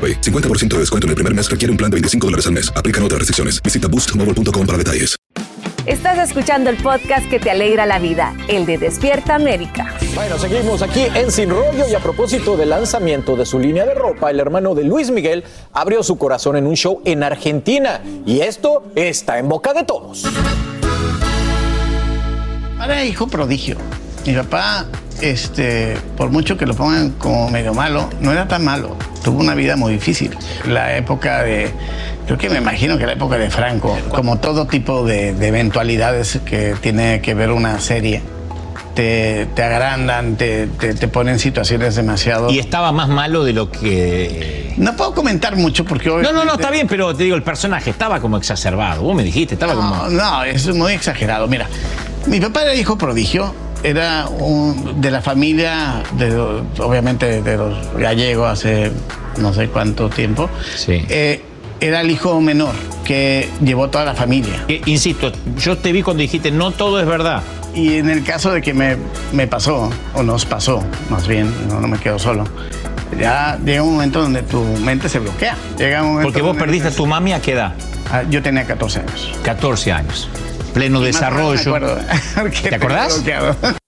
AroPay. 0.00 0.20
50% 0.20 0.68
de 0.68 0.78
descuento 0.78 1.06
en 1.06 1.10
el 1.10 1.16
primer 1.16 1.34
mes 1.34 1.50
requiere 1.50 1.70
un 1.70 1.76
plan 1.76 1.90
de 1.90 1.96
25 1.96 2.26
dólares 2.26 2.46
al 2.46 2.52
mes. 2.52 2.72
Aplican 2.74 3.04
otras 3.04 3.18
restricciones. 3.18 3.62
Visita 3.62 3.88
boostmobile.com 3.88 4.66
para 4.66 4.78
detalles. 4.78 5.20
Estás 5.86 6.18
escuchando 6.18 6.68
el 6.68 6.76
podcast 6.76 7.28
que 7.30 7.40
te 7.40 7.50
alegra 7.50 7.86
la 7.86 7.98
vida, 7.98 8.34
el 8.48 8.66
de 8.66 8.76
Despierta 8.76 9.34
América. 9.34 9.96
Bueno, 10.14 10.38
seguimos 10.38 10.82
aquí 10.82 11.00
en 11.14 11.32
Sin 11.32 11.48
Rollo 11.48 11.88
y 11.90 11.94
a 11.94 11.98
propósito 12.00 12.56
del 12.56 12.68
lanzamiento 12.68 13.34
de 13.34 13.46
su 13.46 13.58
línea 13.58 13.86
de 13.86 13.94
ropa, 13.94 14.30
el 14.30 14.38
hermano 14.40 14.74
de 14.74 14.84
Luis 14.84 15.10
Miguel 15.10 15.42
abrió 15.72 16.02
su 16.02 16.18
corazón 16.18 16.56
en 16.56 16.66
un 16.66 16.76
show 16.76 17.00
en 17.06 17.22
Argentina 17.22 18.02
y 18.26 18.40
esto 18.40 18.92
está 18.94 19.38
en 19.38 19.48
boca 19.48 19.72
de 19.72 19.84
todos. 19.84 20.26
Era 22.84 23.04
hijo 23.04 23.26
prodigio. 23.26 23.76
Mi 24.26 24.34
papá, 24.34 24.86
este, 25.22 25.96
por 26.16 26.30
mucho 26.30 26.56
que 26.56 26.66
lo 26.66 26.74
pongan 26.74 27.10
como 27.12 27.50
medio 27.50 27.74
malo, 27.74 28.08
no 28.20 28.32
era 28.32 28.48
tan 28.48 28.64
malo. 28.64 28.96
Tuvo 29.22 29.40
una 29.40 29.54
vida 29.54 29.76
muy 29.76 29.92
difícil. 29.92 30.36
La 30.66 30.96
época 30.96 31.42
de, 31.42 31.70
creo 32.26 32.38
que 32.38 32.48
me 32.48 32.58
imagino 32.58 32.98
que 32.98 33.06
la 33.06 33.12
época 33.12 33.36
de 33.38 33.50
Franco, 33.50 33.98
como 34.10 34.38
todo 34.38 34.66
tipo 34.66 35.04
de, 35.04 35.34
de 35.34 35.48
eventualidades 35.48 36.40
que 36.44 36.74
tiene 36.80 37.20
que 37.20 37.34
ver 37.34 37.50
una 37.50 37.80
serie, 37.80 38.22
te, 38.94 39.46
te 39.54 39.62
agrandan, 39.62 40.36
te, 40.36 40.66
te, 40.66 40.94
te 40.94 41.08
ponen 41.08 41.34
en 41.34 41.40
situaciones 41.40 41.94
demasiado... 41.96 42.50
Y 42.50 42.58
estaba 42.58 42.92
más 42.92 43.08
malo 43.08 43.44
de 43.44 43.52
lo 43.52 43.70
que. 43.70 44.74
No 44.76 44.96
puedo 44.96 45.14
comentar 45.14 45.56
mucho 45.56 45.84
porque 45.84 46.08
No, 46.08 46.32
no, 46.32 46.44
no, 46.44 46.54
está 46.54 46.70
bien, 46.70 46.86
pero 46.88 47.14
te 47.14 47.24
digo, 47.24 47.36
el 47.36 47.42
personaje 47.42 47.90
estaba 47.90 48.20
como 48.20 48.36
exacerbado. 48.36 49.02
Vos 49.02 49.14
me 49.14 49.22
dijiste, 49.22 49.54
estaba 49.54 49.74
como. 49.74 49.94
No, 49.94 50.10
no, 50.10 50.44
es 50.44 50.66
muy 50.74 50.92
exagerado. 50.92 51.46
Mira, 51.46 51.68
mi 52.26 52.40
papá 52.40 52.62
era 52.62 52.74
hijo 52.74 52.98
prodigio, 52.98 53.54
era 53.82 54.28
un- 54.28 55.00
de 55.00 55.10
la 55.10 55.20
familia, 55.22 56.02
de, 56.18 56.36
obviamente 56.78 57.42
de 57.42 57.56
los 57.56 57.76
gallegos 57.96 58.50
hace 58.50 58.90
no 59.38 59.52
sé 59.54 59.68
cuánto 59.68 60.08
tiempo. 60.08 60.48
Sí. 60.76 61.04
Eh, 61.08 61.42
era 61.80 62.02
el 62.02 62.10
hijo 62.10 62.40
menor 62.40 62.74
que 63.04 63.48
llevó 63.64 63.88
toda 63.88 64.04
la 64.04 64.14
familia. 64.14 64.64
Eh, 64.68 64.82
insisto, 64.86 65.32
yo 65.56 65.78
te 65.78 65.92
vi 65.92 66.02
cuando 66.02 66.20
dijiste, 66.20 66.50
no 66.50 66.70
todo 66.72 67.00
es 67.00 67.06
verdad. 67.06 67.42
Y 67.74 67.94
en 67.94 68.10
el 68.10 68.22
caso 68.24 68.52
de 68.52 68.60
que 68.60 68.74
me, 68.74 68.96
me 69.32 69.46
pasó, 69.46 69.90
o 70.14 70.22
nos 70.22 70.44
pasó, 70.44 70.82
más 71.08 71.26
bien, 71.26 71.50
no, 71.68 71.80
no 71.80 71.88
me 71.88 71.98
quedo 71.98 72.18
solo, 72.18 72.44
ya 73.18 73.58
llega 73.64 73.82
un 73.82 73.92
momento 73.94 74.20
donde 74.20 74.42
tu 74.42 74.60
mente 74.62 75.08
se 75.08 75.20
bloquea. 75.20 75.56
Llega 75.78 76.02
un 76.02 76.08
momento 76.10 76.26
Porque 76.32 76.42
vos 76.42 76.56
perdiste 76.56 76.88
a 76.88 76.90
tu 76.90 77.06
mami 77.06 77.32
a 77.32 77.40
qué 77.40 77.52
edad? 77.52 77.72
Ah, 78.10 78.24
Yo 78.28 78.42
tenía 78.42 78.66
14 78.66 79.00
años. 79.00 79.30
14 79.44 79.92
años. 79.92 80.28
Pleno 80.72 81.00
Y 81.02 81.06
desarrollo. 81.06 81.54
me 81.54 81.76
acuerdo, 81.76 81.98
¿Te 82.68 82.74
acordás? 82.74 83.14
bloqueado. 83.16 83.79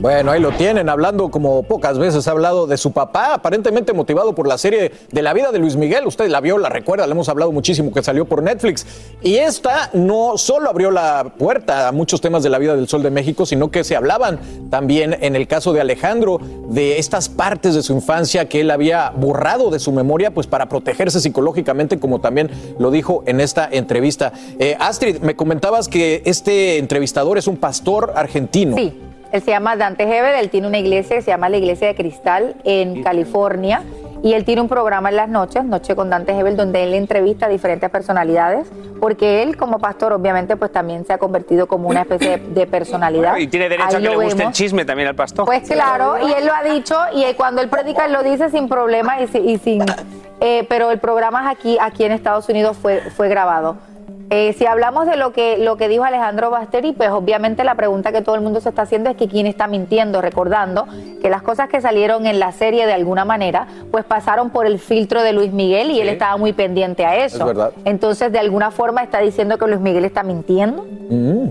Bueno, 0.00 0.30
ahí 0.30 0.40
lo 0.40 0.52
tienen, 0.52 0.88
hablando 0.88 1.30
como 1.30 1.62
pocas 1.62 1.98
veces 1.98 2.26
ha 2.26 2.30
hablado 2.30 2.66
de 2.66 2.78
su 2.78 2.90
papá, 2.92 3.34
aparentemente 3.34 3.92
motivado 3.92 4.34
por 4.34 4.48
la 4.48 4.56
serie 4.56 4.92
de 5.12 5.20
la 5.20 5.34
vida 5.34 5.52
de 5.52 5.58
Luis 5.58 5.76
Miguel. 5.76 6.06
Usted 6.06 6.30
la 6.30 6.40
vio, 6.40 6.56
la 6.56 6.70
recuerda, 6.70 7.06
le 7.06 7.12
hemos 7.12 7.28
hablado 7.28 7.52
muchísimo 7.52 7.92
que 7.92 8.02
salió 8.02 8.24
por 8.24 8.42
Netflix. 8.42 8.86
Y 9.20 9.34
esta 9.36 9.90
no 9.92 10.38
solo 10.38 10.70
abrió 10.70 10.90
la 10.90 11.34
puerta 11.36 11.88
a 11.88 11.92
muchos 11.92 12.22
temas 12.22 12.42
de 12.42 12.48
la 12.48 12.56
vida 12.56 12.74
del 12.74 12.88
Sol 12.88 13.02
de 13.02 13.10
México, 13.10 13.44
sino 13.44 13.70
que 13.70 13.84
se 13.84 13.94
hablaban 13.94 14.40
también 14.70 15.18
en 15.20 15.36
el 15.36 15.46
caso 15.46 15.74
de 15.74 15.82
Alejandro 15.82 16.40
de 16.70 16.98
estas 16.98 17.28
partes 17.28 17.74
de 17.74 17.82
su 17.82 17.92
infancia 17.92 18.48
que 18.48 18.62
él 18.62 18.70
había 18.70 19.10
borrado 19.10 19.70
de 19.70 19.80
su 19.80 19.92
memoria, 19.92 20.30
pues 20.30 20.46
para 20.46 20.70
protegerse 20.70 21.20
psicológicamente, 21.20 22.00
como 22.00 22.22
también 22.22 22.50
lo 22.78 22.90
dijo 22.90 23.22
en 23.26 23.38
esta 23.38 23.68
entrevista. 23.70 24.32
Eh, 24.58 24.78
Astrid, 24.80 25.18
me 25.18 25.36
comentabas 25.36 25.88
que 25.88 26.22
este 26.24 26.78
entrevistador 26.78 27.36
es 27.36 27.46
un 27.46 27.58
pastor 27.58 28.14
argentino. 28.16 28.76
Sí, 28.78 28.94
él 29.32 29.42
se 29.42 29.50
llama 29.50 29.76
Dante 29.76 30.04
Hebel, 30.04 30.34
él 30.36 30.50
tiene 30.50 30.66
una 30.66 30.78
iglesia 30.78 31.16
que 31.16 31.22
se 31.22 31.30
llama 31.30 31.48
la 31.48 31.56
Iglesia 31.56 31.88
de 31.88 31.94
Cristal 31.94 32.54
en 32.64 33.02
California 33.02 33.82
y 34.22 34.34
él 34.34 34.44
tiene 34.44 34.60
un 34.60 34.68
programa 34.68 35.08
en 35.08 35.16
las 35.16 35.28
noches, 35.30 35.64
Noche 35.64 35.94
con 35.96 36.10
Dante 36.10 36.32
Hebel, 36.38 36.56
donde 36.56 36.82
él 36.82 36.92
entrevista 36.94 37.46
a 37.46 37.48
diferentes 37.48 37.88
personalidades, 37.88 38.68
porque 39.00 39.42
él 39.42 39.56
como 39.56 39.78
pastor 39.78 40.12
obviamente 40.12 40.56
pues 40.56 40.70
también 40.72 41.06
se 41.06 41.12
ha 41.14 41.18
convertido 41.18 41.66
como 41.66 41.88
una 41.88 42.02
especie 42.02 42.36
de, 42.38 42.48
de 42.50 42.66
personalidad. 42.66 43.36
Y 43.36 43.46
tiene 43.46 43.68
derecho 43.70 43.88
Ahí 43.88 43.94
a 43.94 43.98
que 43.98 44.16
le 44.16 44.24
guste 44.24 44.42
el 44.42 44.52
chisme 44.52 44.84
también 44.84 45.08
al 45.08 45.14
pastor. 45.14 45.46
Pues 45.46 45.62
claro, 45.70 46.16
y 46.18 46.32
él 46.32 46.44
lo 46.46 46.52
ha 46.52 46.62
dicho 46.62 46.96
y 47.14 47.24
eh, 47.24 47.34
cuando 47.34 47.62
él 47.62 47.68
predica 47.70 48.04
él 48.06 48.12
lo 48.12 48.22
dice 48.22 48.50
sin 48.50 48.68
problema 48.68 49.22
y, 49.22 49.26
si- 49.28 49.38
y 49.38 49.56
sin... 49.58 49.84
eh, 50.40 50.66
pero 50.68 50.90
el 50.90 50.98
programa 50.98 51.42
es 51.50 51.56
aquí, 51.58 51.78
aquí 51.80 52.04
en 52.04 52.12
Estados 52.12 52.46
Unidos 52.50 52.76
fue, 52.76 53.00
fue 53.16 53.28
grabado. 53.30 53.76
Eh, 54.32 54.54
si 54.56 54.64
hablamos 54.64 55.06
de 55.06 55.16
lo 55.16 55.32
que, 55.32 55.58
lo 55.58 55.76
que 55.76 55.88
dijo 55.88 56.04
Alejandro 56.04 56.50
Basteri, 56.50 56.92
pues 56.92 57.10
obviamente 57.10 57.64
la 57.64 57.74
pregunta 57.74 58.12
que 58.12 58.22
todo 58.22 58.36
el 58.36 58.40
mundo 58.40 58.60
se 58.60 58.68
está 58.68 58.82
haciendo 58.82 59.10
es 59.10 59.16
que 59.16 59.26
quién 59.26 59.46
está 59.48 59.66
mintiendo, 59.66 60.22
recordando 60.22 60.86
que 61.20 61.28
las 61.28 61.42
cosas 61.42 61.68
que 61.68 61.80
salieron 61.80 62.26
en 62.26 62.38
la 62.38 62.52
serie 62.52 62.86
de 62.86 62.92
alguna 62.92 63.24
manera, 63.24 63.66
pues 63.90 64.04
pasaron 64.04 64.50
por 64.50 64.66
el 64.66 64.78
filtro 64.78 65.24
de 65.24 65.32
Luis 65.32 65.52
Miguel 65.52 65.90
y 65.90 66.00
él 66.00 66.08
estaba 66.08 66.36
muy 66.36 66.52
pendiente 66.52 67.04
a 67.04 67.24
eso. 67.24 67.38
Es 67.38 67.44
verdad. 67.44 67.72
Entonces, 67.84 68.30
de 68.30 68.38
alguna 68.38 68.70
forma 68.70 69.02
está 69.02 69.18
diciendo 69.18 69.58
que 69.58 69.66
Luis 69.66 69.80
Miguel 69.80 70.04
está 70.04 70.22
mintiendo. 70.22 70.86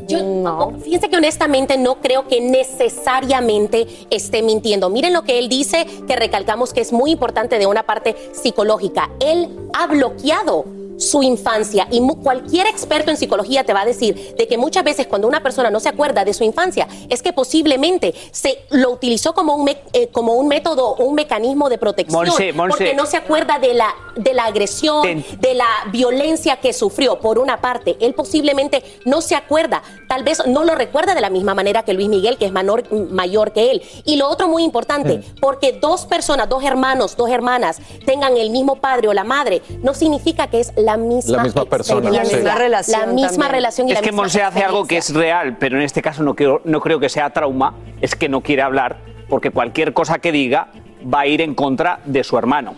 Yo, 0.07 0.71
fíjense 0.81 1.09
que 1.09 1.17
honestamente 1.17 1.77
no 1.77 1.95
creo 1.95 2.29
que 2.29 2.39
necesariamente 2.39 3.87
esté 4.09 4.41
mintiendo. 4.41 4.89
Miren 4.89 5.11
lo 5.11 5.23
que 5.23 5.37
él 5.37 5.49
dice, 5.49 5.85
que 6.07 6.15
recalcamos 6.15 6.73
que 6.73 6.79
es 6.79 6.93
muy 6.93 7.11
importante 7.11 7.59
de 7.59 7.67
una 7.67 7.83
parte 7.83 8.15
psicológica. 8.31 9.09
Él 9.19 9.49
ha 9.77 9.87
bloqueado 9.87 10.78
su 10.99 11.23
infancia. 11.23 11.87
Y 11.89 12.01
cualquier 12.21 12.67
experto 12.67 13.09
en 13.09 13.17
psicología 13.17 13.63
te 13.63 13.73
va 13.73 13.81
a 13.81 13.85
decir 13.85 14.35
de 14.37 14.47
que 14.47 14.57
muchas 14.57 14.83
veces 14.83 15.07
cuando 15.07 15.27
una 15.27 15.41
persona 15.41 15.69
no 15.71 15.79
se 15.79 15.89
acuerda 15.89 16.25
de 16.25 16.33
su 16.33 16.43
infancia, 16.43 16.87
es 17.09 17.21
que 17.21 17.33
posiblemente 17.33 18.13
se 18.31 18.59
lo 18.69 18.91
utilizó 18.91 19.33
como 19.33 19.55
un, 19.55 19.69
eh, 19.69 20.07
como 20.11 20.33
un 20.33 20.47
método 20.47 20.89
o 20.89 21.05
un 21.05 21.15
mecanismo 21.15 21.69
de 21.69 21.77
protección. 21.77 22.25
Monse, 22.25 22.53
Monse. 22.53 22.77
Porque 22.77 22.93
no 22.93 23.05
se 23.05 23.17
acuerda 23.17 23.59
de 23.59 23.73
la, 23.73 23.93
de 24.15 24.33
la 24.33 24.45
agresión, 24.45 25.23
de 25.39 25.53
la 25.53 25.67
violencia 25.91 26.57
que 26.57 26.73
sufrió, 26.73 27.19
por 27.19 27.39
una 27.39 27.61
parte. 27.61 27.97
Él 27.99 28.13
posiblemente 28.13 28.83
no 29.05 29.21
se 29.21 29.35
acuerda, 29.35 29.81
tal 30.07 30.23
vez 30.23 30.45
no 30.45 30.63
lo 30.63 30.75
recuerda 30.75 31.15
de 31.15 31.21
la 31.21 31.29
misma 31.29 31.53
manera 31.53 31.83
que 31.83 31.93
Luis 31.93 32.09
Miguel, 32.09 32.37
que 32.37 32.45
es 32.45 32.51
mayor 32.51 33.53
que 33.53 33.71
él. 33.71 33.81
Y 34.05 34.17
lo 34.17 34.27
otro 34.27 34.47
muy 34.47 34.63
importante, 34.63 35.21
porque 35.39 35.73
dos 35.73 36.05
personas, 36.05 36.49
dos 36.49 36.63
hermanos, 36.63 37.15
dos 37.15 37.29
hermanas, 37.29 37.77
tengan 38.05 38.37
el 38.37 38.49
mismo 38.49 38.75
padre 38.75 39.07
o 39.07 39.13
la 39.13 39.23
madre, 39.23 39.61
no 39.81 39.93
significa 39.93 40.47
que 40.47 40.59
es 40.59 40.73
la 40.75 40.88
misma, 40.97 41.37
La 41.37 41.43
misma 41.43 41.65
persona, 41.65 42.09
sí. 42.09 42.15
La 42.15 42.23
misma 42.23 42.55
La 42.97 43.05
misma 43.07 43.47
relación 43.47 43.87
y 43.87 43.91
es 43.91 43.97
la 43.97 44.01
que 44.01 44.11
Monse 44.11 44.41
hace 44.41 44.63
algo 44.63 44.85
que 44.85 44.97
es 44.97 45.13
real, 45.13 45.57
pero 45.57 45.77
en 45.77 45.83
este 45.83 46.01
caso 46.01 46.23
no 46.23 46.35
creo, 46.35 46.61
no 46.63 46.81
creo 46.81 46.99
que 46.99 47.09
sea 47.09 47.29
trauma, 47.31 47.75
es 48.01 48.15
que 48.15 48.29
no 48.29 48.41
quiere 48.41 48.61
hablar, 48.61 48.97
porque 49.27 49.51
cualquier 49.51 49.93
cosa 49.93 50.19
que 50.19 50.31
diga 50.31 50.69
va 51.01 51.21
a 51.21 51.27
ir 51.27 51.41
en 51.41 51.55
contra 51.55 51.99
de 52.05 52.23
su 52.23 52.37
hermano. 52.37 52.75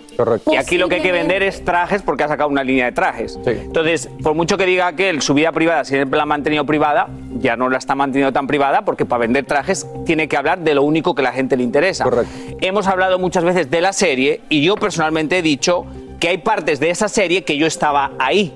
Y 0.51 0.55
aquí 0.55 0.77
lo 0.77 0.87
que 0.87 0.95
hay 0.95 1.01
que 1.01 1.11
vender 1.11 1.43
es 1.43 1.63
trajes 1.65 2.01
porque 2.01 2.23
ha 2.23 2.27
sacado 2.27 2.49
una 2.49 2.63
línea 2.63 2.85
de 2.85 2.91
trajes. 2.91 3.39
Entonces, 3.45 4.09
por 4.21 4.35
mucho 4.35 4.57
que 4.57 4.65
diga 4.65 4.93
que 4.93 5.09
él, 5.09 5.21
su 5.21 5.33
vida 5.33 5.51
privada, 5.51 5.83
si 5.85 5.95
él 5.95 6.07
la 6.11 6.23
ha 6.23 6.25
mantenido 6.25 6.65
privada, 6.65 7.07
ya 7.39 7.55
no 7.55 7.69
la 7.69 7.77
está 7.77 7.95
manteniendo 7.95 8.31
tan 8.31 8.47
privada 8.47 8.83
porque 8.83 9.05
para 9.05 9.21
vender 9.21 9.45
trajes 9.45 9.87
tiene 10.05 10.27
que 10.27 10.37
hablar 10.37 10.59
de 10.59 10.75
lo 10.75 10.83
único 10.83 11.15
que 11.15 11.21
a 11.21 11.25
la 11.25 11.31
gente 11.31 11.57
le 11.57 11.63
interesa. 11.63 12.05
Hemos 12.59 12.87
hablado 12.87 13.17
muchas 13.17 13.43
veces 13.43 13.71
de 13.71 13.81
la 13.81 13.93
serie 13.93 14.41
y 14.49 14.63
yo 14.63 14.75
personalmente 14.75 15.37
he 15.37 15.41
dicho 15.41 15.85
que 16.21 16.29
hay 16.29 16.37
partes 16.37 16.79
de 16.79 16.89
esa 16.89 17.09
serie 17.09 17.43
que 17.43 17.57
yo 17.57 17.67
estaba 17.67 18.11
ahí 18.19 18.53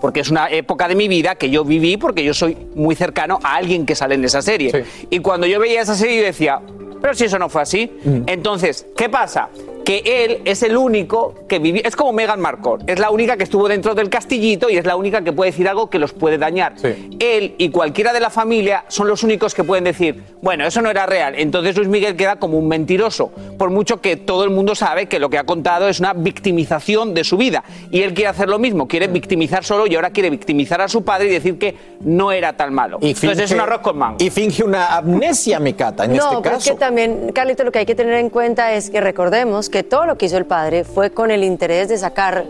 porque 0.00 0.20
es 0.20 0.30
una 0.30 0.48
época 0.48 0.88
de 0.88 0.94
mi 0.94 1.08
vida 1.08 1.36
que 1.36 1.48
yo 1.48 1.64
viví 1.64 1.96
porque 1.96 2.22
yo 2.24 2.34
soy 2.34 2.56
muy 2.74 2.94
cercano 2.94 3.38
a 3.42 3.56
alguien 3.56 3.86
que 3.86 3.94
sale 3.94 4.14
en 4.14 4.24
esa 4.24 4.42
serie. 4.42 4.84
Y 5.10 5.18
cuando 5.20 5.46
yo 5.46 5.58
veía 5.58 5.80
esa 5.80 5.94
serie 5.94 6.18
yo 6.18 6.24
decía, 6.24 6.60
pero 7.00 7.14
si 7.14 7.24
eso 7.24 7.38
no 7.38 7.48
fue 7.48 7.62
así. 7.62 7.90
Entonces, 8.26 8.86
¿qué 8.96 9.08
pasa? 9.08 9.48
Que 9.88 10.02
él 10.04 10.42
es 10.44 10.62
el 10.62 10.76
único 10.76 11.34
que 11.48 11.58
vivió, 11.58 11.80
es 11.82 11.96
como 11.96 12.12
Meghan 12.12 12.38
Markle, 12.42 12.84
es 12.86 12.98
la 12.98 13.08
única 13.08 13.38
que 13.38 13.44
estuvo 13.44 13.68
dentro 13.68 13.94
del 13.94 14.10
castillito 14.10 14.68
y 14.68 14.76
es 14.76 14.84
la 14.84 14.96
única 14.96 15.24
que 15.24 15.32
puede 15.32 15.50
decir 15.50 15.66
algo 15.66 15.88
que 15.88 15.98
los 15.98 16.12
puede 16.12 16.36
dañar. 16.36 16.74
Él 17.18 17.54
y 17.56 17.70
cualquiera 17.70 18.12
de 18.12 18.20
la 18.20 18.28
familia 18.28 18.84
son 18.88 19.08
los 19.08 19.22
únicos 19.22 19.54
que 19.54 19.64
pueden 19.64 19.84
decir, 19.84 20.22
bueno, 20.42 20.66
eso 20.66 20.82
no 20.82 20.90
era 20.90 21.06
real. 21.06 21.36
Entonces 21.38 21.74
Luis 21.74 21.88
Miguel 21.88 22.16
queda 22.16 22.36
como 22.36 22.58
un 22.58 22.68
mentiroso, 22.68 23.32
por 23.56 23.70
mucho 23.70 24.02
que 24.02 24.18
todo 24.18 24.44
el 24.44 24.50
mundo 24.50 24.74
sabe 24.74 25.06
que 25.06 25.18
lo 25.18 25.30
que 25.30 25.38
ha 25.38 25.44
contado 25.44 25.88
es 25.88 26.00
una 26.00 26.12
victimización 26.12 27.14
de 27.14 27.24
su 27.24 27.38
vida. 27.38 27.64
Y 27.90 28.02
él 28.02 28.12
quiere 28.12 28.28
hacer 28.28 28.50
lo 28.50 28.58
mismo, 28.58 28.86
quiere 28.88 29.06
victimizar 29.06 29.64
solo 29.64 29.86
y 29.86 29.94
ahora 29.94 30.10
quiere 30.10 30.28
victimizar 30.28 30.82
a 30.82 30.88
su 30.88 31.02
padre 31.02 31.28
y 31.28 31.30
decir 31.30 31.58
que 31.58 31.74
no 32.00 32.30
era 32.30 32.52
tan 32.52 32.74
malo. 32.74 32.98
Y 33.00 33.12
Entonces 33.12 33.38
es 33.38 33.52
un 33.52 33.60
arroz 33.60 33.80
con 33.80 33.96
mango. 33.96 34.18
Y 34.20 34.28
finge 34.28 34.62
una 34.62 34.98
amnesia, 34.98 35.58
mi 35.58 35.72
cata, 35.72 36.04
en 36.04 36.14
no, 36.14 36.16
este 36.16 36.34
es 36.34 36.42
caso. 36.42 36.72
que 36.74 36.78
también, 36.78 37.32
Carlito, 37.32 37.64
lo 37.64 37.72
que 37.72 37.78
hay 37.78 37.86
que 37.86 37.94
tener 37.94 38.12
en 38.16 38.28
cuenta 38.28 38.74
es 38.74 38.90
que 38.90 39.00
recordemos 39.00 39.70
que 39.70 39.77
todo 39.82 40.06
lo 40.06 40.16
que 40.18 40.26
hizo 40.26 40.36
el 40.36 40.46
padre 40.46 40.84
fue 40.84 41.10
con 41.10 41.30
el 41.30 41.44
interés 41.44 41.88
de 41.88 41.98
sacar 41.98 42.44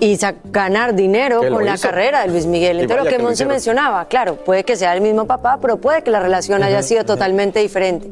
y 0.00 0.16
sa- 0.16 0.34
ganar 0.44 0.94
dinero 0.94 1.40
con 1.50 1.64
la 1.64 1.74
hizo. 1.74 1.88
carrera 1.88 2.22
de 2.22 2.28
Luis 2.28 2.46
Miguel. 2.46 2.80
Entonces, 2.80 3.04
lo 3.04 3.10
que 3.10 3.16
que 3.16 3.22
Monse 3.22 3.44
mencionaba, 3.46 4.06
claro, 4.06 4.36
puede 4.36 4.64
que 4.64 4.76
sea 4.76 4.94
el 4.94 5.00
mismo 5.02 5.26
papá, 5.26 5.58
pero 5.60 5.76
puede 5.78 6.02
que 6.02 6.10
la 6.10 6.20
relación 6.20 6.62
haya 6.62 6.82
sido 6.82 7.04
totalmente 7.04 7.60
diferente. 7.60 8.08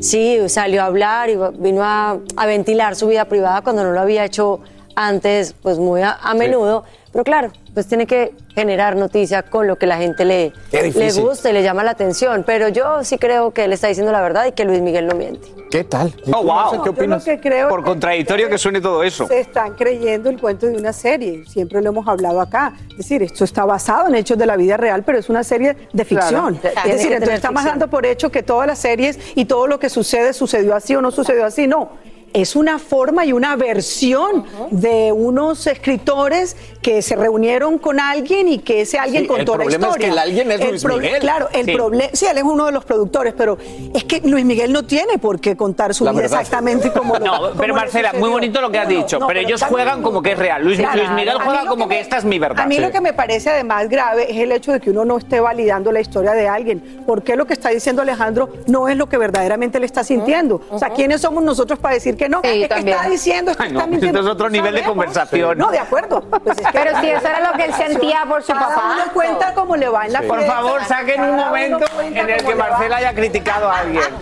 Sí, 0.00 0.38
salió 0.48 0.82
a 0.82 0.86
hablar 0.86 1.30
y 1.30 1.36
vino 1.58 1.82
a, 1.82 2.18
a 2.36 2.46
ventilar 2.46 2.94
su 2.96 3.06
vida 3.08 3.24
privada 3.24 3.62
cuando 3.62 3.82
no 3.82 3.92
lo 3.92 4.00
había 4.00 4.24
hecho 4.24 4.60
antes, 4.94 5.54
pues 5.62 5.78
muy 5.78 6.02
a, 6.02 6.12
a 6.12 6.34
menudo. 6.34 6.84
Pero 7.12 7.24
claro, 7.24 7.50
pues 7.76 7.88
tiene 7.88 8.06
que 8.06 8.32
generar 8.54 8.96
noticia 8.96 9.42
con 9.42 9.66
lo 9.66 9.76
que 9.76 9.84
la 9.84 9.98
gente 9.98 10.24
le, 10.24 10.54
le 10.72 11.12
gusta 11.12 11.50
y 11.50 11.52
le 11.52 11.62
llama 11.62 11.84
la 11.84 11.90
atención. 11.90 12.42
Pero 12.46 12.68
yo 12.68 13.04
sí 13.04 13.18
creo 13.18 13.50
que 13.50 13.64
él 13.64 13.74
está 13.74 13.88
diciendo 13.88 14.12
la 14.12 14.22
verdad 14.22 14.46
y 14.46 14.52
que 14.52 14.64
Luis 14.64 14.80
Miguel 14.80 15.06
no 15.06 15.14
miente. 15.14 15.46
¿Qué 15.70 15.84
tal? 15.84 16.10
Oh, 16.32 16.42
wow. 16.42 16.82
¿Qué 16.82 16.88
opinas? 16.88 17.26
Yo 17.26 17.32
lo 17.32 17.36
que 17.36 17.46
creo 17.46 17.68
Por 17.68 17.84
contradictorio 17.84 18.48
que 18.48 18.56
suene 18.56 18.80
todo 18.80 19.02
eso. 19.02 19.26
Se 19.26 19.40
están 19.40 19.74
creyendo 19.74 20.30
el 20.30 20.40
cuento 20.40 20.64
de 20.64 20.72
una 20.74 20.94
serie, 20.94 21.44
siempre 21.44 21.82
lo 21.82 21.90
hemos 21.90 22.08
hablado 22.08 22.40
acá. 22.40 22.72
Es 22.92 22.96
decir, 22.96 23.22
esto 23.22 23.44
está 23.44 23.66
basado 23.66 24.08
en 24.08 24.14
hechos 24.14 24.38
de 24.38 24.46
la 24.46 24.56
vida 24.56 24.78
real, 24.78 25.02
pero 25.04 25.18
es 25.18 25.28
una 25.28 25.44
serie 25.44 25.76
de 25.92 26.04
ficción. 26.06 26.54
Claro, 26.54 26.78
es 26.86 26.92
decir, 26.94 27.08
que 27.08 27.14
entonces 27.16 27.36
estamos 27.36 27.62
dando 27.62 27.88
por 27.88 28.06
hecho 28.06 28.30
que 28.30 28.42
todas 28.42 28.66
las 28.66 28.78
series 28.78 29.18
y 29.34 29.44
todo 29.44 29.66
lo 29.66 29.78
que 29.78 29.90
sucede 29.90 30.32
sucedió 30.32 30.74
así 30.74 30.96
o 30.96 31.02
no 31.02 31.10
sucedió 31.10 31.44
así. 31.44 31.66
No. 31.66 31.90
Es 32.36 32.54
una 32.54 32.78
forma 32.78 33.24
y 33.24 33.32
una 33.32 33.56
versión 33.56 34.44
de 34.70 35.10
unos 35.10 35.66
escritores 35.66 36.54
que 36.82 37.00
se 37.00 37.16
reunieron 37.16 37.78
con 37.78 37.98
alguien 37.98 38.46
y 38.48 38.58
que 38.58 38.82
ese 38.82 38.98
alguien 38.98 39.22
Sí, 39.22 39.28
contó 39.28 39.54
el 39.54 39.58
la 39.58 39.64
problema 39.64 39.86
es 39.86 39.90
historia. 39.92 40.06
que 40.06 40.12
el 40.12 40.18
alguien 40.18 40.52
es 40.52 40.60
El 40.60 40.70
Luis 40.70 40.84
Miguel. 40.84 41.18
Claro, 41.20 41.48
el 41.54 41.64
Sí. 41.64 41.72
problema, 41.72 42.10
sí, 42.12 42.26
él 42.30 42.36
es 42.36 42.44
uno 42.44 42.66
de 42.66 42.72
los 42.72 42.84
productores, 42.84 43.32
pero 43.34 43.56
es 43.94 44.04
que 44.04 44.20
Luis 44.20 44.44
Miguel 44.44 44.70
no 44.70 44.84
tiene 44.84 45.16
por 45.16 45.40
qué 45.40 45.56
contar 45.56 45.94
su 45.94 46.04
La 46.04 46.12
vida 46.12 46.22
verdad. 46.22 46.40
exactamente 46.42 46.92
como 46.92 47.14
lo- 47.14 47.24
No, 47.24 47.36
como 47.38 47.50
pero 47.60 47.74
Marcela, 47.74 48.12
muy 48.12 48.28
bonito 48.28 48.60
lo 48.60 48.70
que 48.70 48.78
has 48.80 48.88
No, 48.88 48.96
dicho, 48.98 49.18
no, 49.18 49.26
pero 49.28 49.40
ellos 49.40 49.62
juegan 49.62 50.02
como 50.02 50.20
que 50.22 50.32
es 50.32 50.38
real. 50.38 50.62
Luis, 50.62 50.78
Claro. 50.78 50.98
Luis 50.98 51.10
Miguel 51.12 51.38
juega 51.42 51.64
como 51.66 51.88
que 51.88 51.96
que 51.96 52.00
esta 52.02 52.18
es 52.18 52.24
mi 52.26 52.38
verdad. 52.38 52.64
A 52.64 52.66
mí 52.66 52.78
lo 52.78 52.90
que 52.90 53.00
me 53.00 53.14
parece 53.14 53.48
además 53.48 53.88
grave 53.88 54.30
es 54.30 54.36
el 54.36 54.52
hecho 54.52 54.72
de 54.72 54.80
que 54.80 54.90
uno 54.90 55.06
no 55.06 55.16
esté 55.16 55.40
validando 55.40 55.90
la 55.90 56.00
historia 56.00 56.32
de 56.32 56.46
alguien. 56.48 57.02
porque 57.06 57.36
lo 57.36 57.46
que 57.46 57.52
está 57.54 57.68
diciendo 57.70 58.02
Alejandro 58.02 58.48
no 58.66 58.88
es 58.88 58.96
lo 58.96 59.08
que 59.08 59.16
verdaderamente 59.16 59.78
le 59.80 59.86
está 59.86 60.02
sintiendo? 60.04 60.60
O 60.70 60.78
sea, 60.78 60.90
¿quiénes 60.90 61.20
somos 61.22 61.42
nosotros 61.44 61.78
para 61.78 61.94
decir 61.94 62.16
que 62.16 62.25
no? 62.28 62.40
es 62.42 62.52
que 62.52 62.68
también. 62.68 62.96
está 62.96 63.08
diciendo, 63.08 63.50
es 63.52 63.56
que 63.56 63.62
Ay, 63.64 63.68
está 63.70 63.80
no, 63.82 63.86
mintiendo. 63.88 64.18
esto 64.20 64.28
es 64.30 64.34
otro 64.34 64.50
nivel 64.50 64.74
de 64.74 64.82
conversación. 64.84 65.58
No, 65.58 65.70
de 65.70 65.78
acuerdo. 65.78 66.20
Pues 66.22 66.58
es 66.58 66.66
que- 66.66 66.72
Pero 66.72 67.00
si 67.00 67.08
eso 67.10 67.26
era 67.26 67.50
lo 67.50 67.56
que 67.56 67.64
él 67.64 67.74
sentía 67.74 68.24
por 68.28 68.42
su 68.42 68.52
Cada 68.52 68.68
papá. 68.68 68.92
uno 68.94 69.12
cuenta 69.12 69.54
cómo 69.54 69.76
le 69.76 69.88
va 69.88 70.06
en 70.06 70.12
la 70.12 70.22
Por 70.22 70.38
fiesta. 70.38 70.54
favor, 70.56 70.84
saquen 70.84 71.20
un 71.22 71.36
momento 71.36 71.84
en 72.02 72.16
el 72.30 72.44
que. 72.44 72.54
Marcela 72.54 72.96
haya 72.96 73.14
criticado 73.14 73.70
a 73.70 73.78
alguien. 73.80 74.02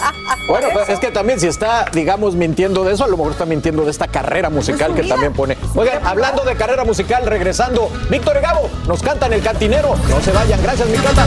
Bueno, 0.48 0.68
pues 0.74 0.88
es 0.90 0.98
que 1.00 1.10
también 1.10 1.40
si 1.40 1.46
está, 1.46 1.86
digamos, 1.92 2.34
mintiendo 2.34 2.84
de 2.84 2.92
eso, 2.92 3.04
a 3.04 3.08
lo 3.08 3.16
mejor 3.16 3.32
está 3.32 3.46
mintiendo 3.46 3.82
de 3.84 3.90
esta 3.90 4.08
carrera 4.08 4.50
musical 4.50 4.94
que 4.94 5.02
también 5.04 5.32
pone. 5.32 5.56
Oigan, 5.74 6.06
hablando 6.06 6.44
de 6.44 6.54
carrera 6.54 6.84
musical, 6.84 7.24
regresando, 7.24 7.90
Víctor 8.10 8.36
y 8.38 8.40
Gabo 8.42 8.68
nos 8.86 9.02
cantan 9.02 9.32
el 9.32 9.42
cantinero. 9.42 9.94
No 10.10 10.20
se 10.20 10.32
vayan, 10.32 10.62
gracias, 10.62 10.86
mi 10.88 10.98
cata. 10.98 11.26